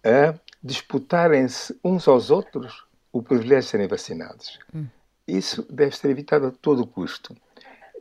[0.03, 0.33] a
[0.63, 4.59] disputarem-se uns aos outros o privilégio de serem vacinados.
[4.73, 4.87] Hum.
[5.27, 7.35] Isso deve ser evitado a todo custo.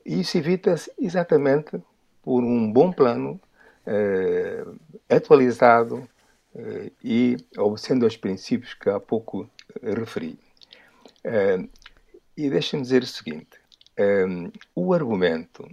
[0.04, 1.80] Isso evita-se exatamente
[2.22, 3.40] por um bom plano
[3.86, 4.64] eh,
[5.08, 6.08] atualizado
[6.54, 9.48] eh, e obedecendo aos princípios que há pouco
[9.82, 10.38] eh, referi.
[11.24, 11.68] Eh,
[12.36, 13.58] e deixem-me dizer o seguinte:
[13.96, 14.24] eh,
[14.74, 15.68] o argumento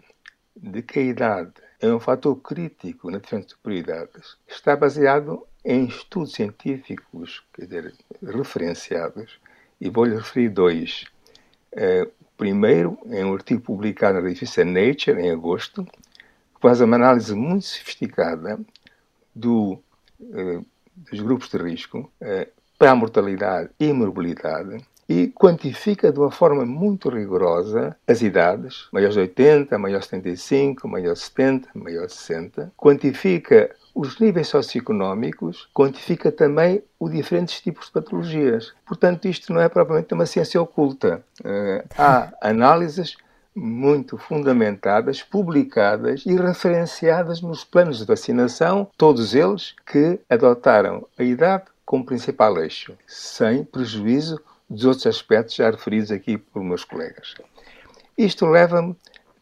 [0.56, 5.86] de que a idade é um fator crítico na defesa de prioridades está baseado em
[5.86, 9.40] estudos científicos, quer dizer, referenciados,
[9.80, 11.06] e vou-lhe referir dois.
[12.38, 17.66] Primeiro, em um artigo publicado na revista Nature, em agosto, que faz uma análise muito
[17.66, 18.60] sofisticada
[19.34, 19.80] do,
[20.22, 20.62] eh,
[21.10, 26.66] dos grupos de risco eh, para a mortalidade e morbilidade e quantifica de uma forma
[26.66, 32.18] muito rigorosa as idades, maiores de 80, maiores de 75, maiores de 70, maiores de
[32.20, 38.72] 60, quantifica os níveis socioeconómicos quantifica também os diferentes tipos de patologias.
[38.86, 41.24] Portanto, isto não é propriamente uma ciência oculta.
[41.42, 43.18] Uh, há análises
[43.56, 51.64] muito fundamentadas, publicadas e referenciadas nos planos de vacinação, todos eles que adotaram a idade
[51.84, 54.40] como principal eixo, sem prejuízo
[54.70, 57.34] dos outros aspectos já referidos aqui por meus colegas.
[58.16, 58.96] Isto leva-me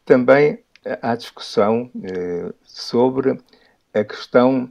[0.06, 0.60] também
[1.01, 3.38] à discussão eh, sobre
[3.95, 4.69] a questão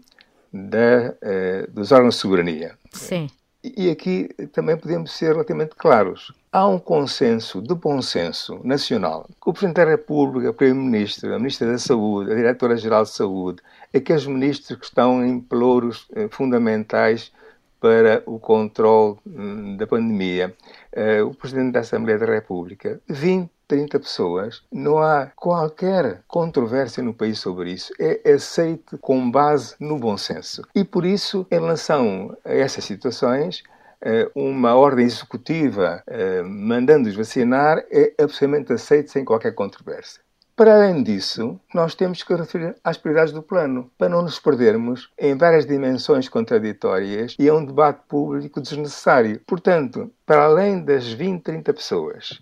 [0.53, 2.79] da, uh, dos órgãos de soberania.
[2.93, 3.29] Sim.
[3.65, 6.31] E aqui também podemos ser relativamente claros.
[6.53, 11.39] Há um consenso de bom senso nacional que o Presidente da República, o Primeiro-Ministro, a
[11.39, 13.63] Ministra da Saúde, a Diretora-Geral de Saúde,
[13.93, 17.33] aqueles ministros que estão em pelouros eh, fundamentais
[17.81, 20.55] para o controle hum, da pandemia,
[20.93, 27.13] eh, o Presidente da Assembleia da República, 20 30 pessoas, não há qualquer controvérsia no
[27.13, 27.93] país sobre isso.
[27.99, 30.63] É aceite com base no bom senso.
[30.73, 33.65] E por isso, em relação a essas situações,
[34.01, 40.23] eh, uma ordem executiva eh, mandando-os vacinar é absolutamente aceite sem qualquer controvérsia.
[40.55, 45.11] Para além disso, nós temos que referir às prioridades do plano, para não nos perdermos
[45.19, 49.41] em várias dimensões contraditórias e a um debate público desnecessário.
[49.45, 52.41] Portanto, para além das 20, 30 pessoas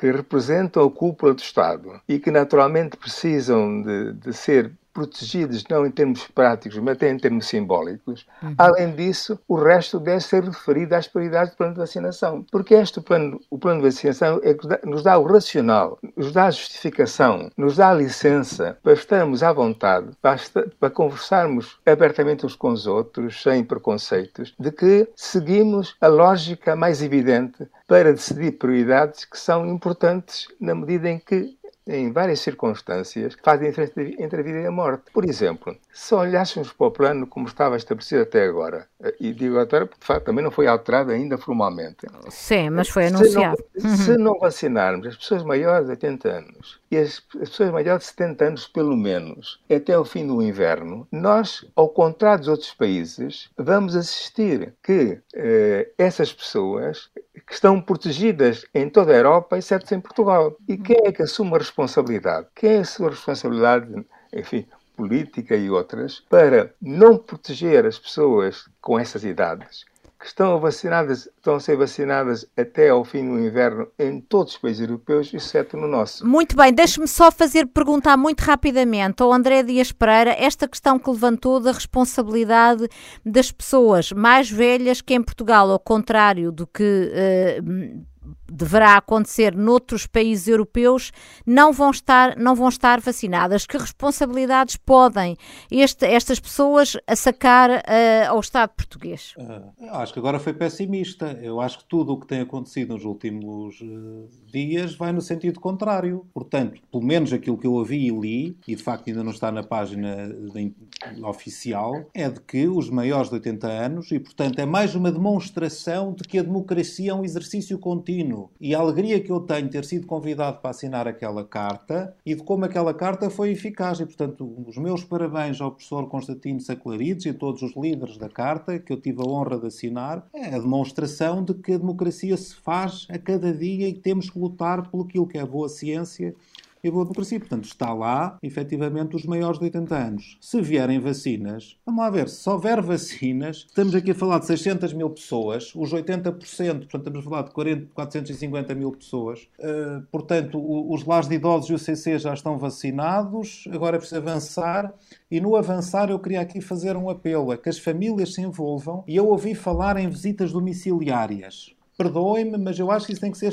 [0.00, 5.86] que representam a cúpula do Estado e que naturalmente precisam de, de ser protegidos não
[5.86, 8.26] em termos práticos, mas até em termos simbólicos.
[8.42, 8.54] Uhum.
[8.58, 13.00] Além disso, o resto deve ser referido às prioridades do plano de vacinação, porque este
[13.00, 17.50] plano, o plano de vacinação é que nos dá o racional, nos dá a justificação,
[17.56, 20.38] nos dá a licença para estarmos à vontade, para,
[20.78, 27.02] para conversarmos abertamente uns com os outros, sem preconceitos, de que seguimos a lógica mais
[27.02, 33.70] evidente para decidir prioridades que são importantes na medida em que em várias circunstâncias, fazem
[33.70, 35.10] diferença entre a vida e a morte.
[35.12, 38.86] Por exemplo, se olhássemos para o plano como estava estabelecido até agora,
[39.18, 42.06] e digo agora porque de facto também não foi alterado ainda formalmente.
[42.28, 43.62] Sim, mas foi anunciado.
[43.76, 47.70] Se não, se não vacinarmos as pessoas maiores de 80 anos e as, as, pessoas
[47.70, 52.48] maiores de 70 anos, pelo menos, até o fim do inverno, nós, ao contrário dos
[52.48, 57.10] outros países, vamos assistir que eh, essas pessoas
[57.46, 60.56] que estão protegidas em toda a Europa, exceto em Portugal.
[60.68, 62.46] E quem é que assume a responsabilidade?
[62.54, 64.66] Quem é a sua responsabilidade, enfim,
[64.96, 69.84] política e outras, para não proteger as pessoas com essas idades?
[70.20, 74.58] Que estão vacinadas, estão a ser vacinadas até ao fim do inverno em todos os
[74.58, 76.26] países europeus, exceto no nosso.
[76.26, 81.08] Muito bem, deixe-me só fazer perguntar muito rapidamente ao André Dias Pereira esta questão que
[81.08, 82.86] levantou da responsabilidade
[83.24, 88.06] das pessoas mais velhas que em Portugal, ao contrário do que uh,
[88.50, 91.12] deverá acontecer noutros países europeus,
[91.46, 93.66] não vão estar, não vão estar vacinadas.
[93.66, 95.36] Que responsabilidades podem
[95.70, 99.34] este, estas pessoas sacar uh, ao Estado português?
[99.36, 101.38] Uh, acho que agora foi pessimista.
[101.40, 105.60] Eu acho que tudo o que tem acontecido nos últimos uh, dias vai no sentido
[105.60, 106.26] contrário.
[106.34, 109.52] Portanto, pelo menos aquilo que eu ouvi e li, e de facto ainda não está
[109.52, 110.74] na página de,
[111.22, 116.12] oficial, é de que os maiores de 80 anos, e portanto é mais uma demonstração
[116.12, 119.70] de que a democracia é um exercício contínuo e a alegria que eu tenho de
[119.70, 124.00] ter sido convidado para assinar aquela carta e de como aquela carta foi eficaz.
[124.00, 128.28] E, portanto, os meus parabéns ao professor Constantino Saclarides e a todos os líderes da
[128.28, 132.36] carta, que eu tive a honra de assinar, é a demonstração de que a democracia
[132.36, 136.34] se faz a cada dia e temos que lutar pelo que é boa ciência
[136.82, 137.38] e a boa democracia.
[137.38, 140.38] Portanto, está lá, efetivamente, os maiores de 80 anos.
[140.40, 144.92] Se vierem vacinas, vamos lá ver, se houver vacinas, estamos aqui a falar de 600
[144.92, 149.48] mil pessoas, os 80%, portanto, estamos a falar de 40, 450 mil pessoas.
[149.58, 153.98] Uh, portanto, o, os lares de idosos e o CC já estão vacinados, agora é
[153.98, 154.92] preciso avançar.
[155.30, 159.04] E no avançar, eu queria aqui fazer um apelo a que as famílias se envolvam.
[159.06, 161.74] E eu ouvi falar em visitas domiciliárias.
[161.96, 163.52] Perdoem-me, mas eu acho que isso tem que ser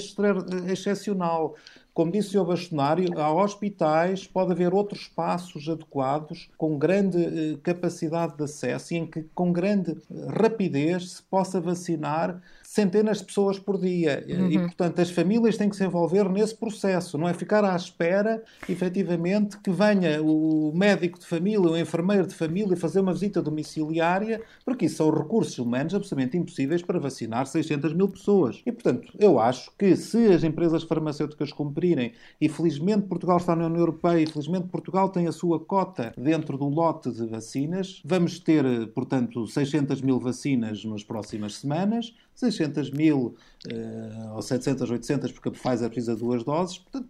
[0.72, 1.56] excepcional.
[1.98, 8.38] Como disse o bastonário, há hospitais, pode haver outros espaços adequados com grande eh, capacidade
[8.38, 12.40] de acesso e em que com grande eh, rapidez se possa vacinar
[12.78, 14.24] centenas de pessoas por dia.
[14.30, 14.52] Uhum.
[14.52, 18.44] E, portanto, as famílias têm que se envolver nesse processo, não é ficar à espera,
[18.70, 24.42] efetivamente, que venha o médico de família, o enfermeiro de família fazer uma visita domiciliária,
[24.64, 28.62] porque isso são recursos humanos absolutamente impossíveis para vacinar 600 mil pessoas.
[28.64, 33.66] E, portanto, eu acho que se as empresas farmacêuticas cumprirem, e felizmente Portugal está na
[33.66, 38.38] União Europeia, e felizmente Portugal tem a sua cota dentro do lote de vacinas, vamos
[38.38, 38.64] ter,
[38.94, 43.36] portanto, 600 mil vacinas nas próximas semanas, 600 mil
[43.66, 47.10] uh, ou 700, 800, porque a Pfizer precisa de duas doses, portanto,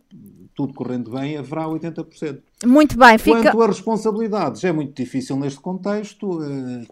[0.55, 2.39] tudo correndo bem, haverá 80%.
[2.65, 3.43] Muito bem, fica...
[3.43, 6.87] Quanto a responsabilidades, é muito difícil neste contexto, uh,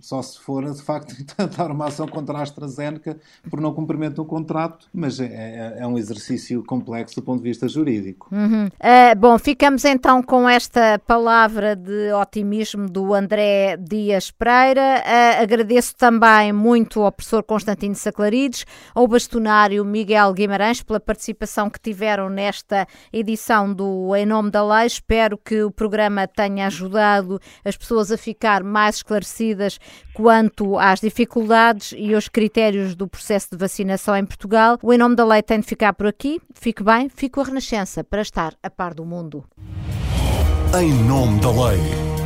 [0.00, 3.16] só se for, de facto, tentar uma ação contra a AstraZeneca
[3.48, 7.48] por não cumprimento do contrato, mas é, é, é, um exercício complexo do ponto de
[7.48, 8.28] vista jurídico.
[8.32, 8.66] Uhum.
[8.66, 15.02] Uh, bom, ficamos então com esta palavra de otimismo do André Dias Pereira.
[15.40, 18.64] Agradeço também muito ao professor Constantino Saclarides,
[18.94, 24.86] ao bastonário Miguel Guimarães pela participação que tiveram nesta edição do Em Nome da Lei.
[24.86, 29.78] Espero que o programa tenha ajudado as pessoas a ficar mais esclarecidas
[30.14, 34.78] quanto às dificuldades e aos critérios do processo de vacinação em Portugal.
[34.82, 36.40] O Em Nome da Lei tem de ficar por aqui.
[36.54, 39.44] Fique bem, fico a Renascença para estar a par do mundo.
[40.74, 42.17] Em Nome da Lei.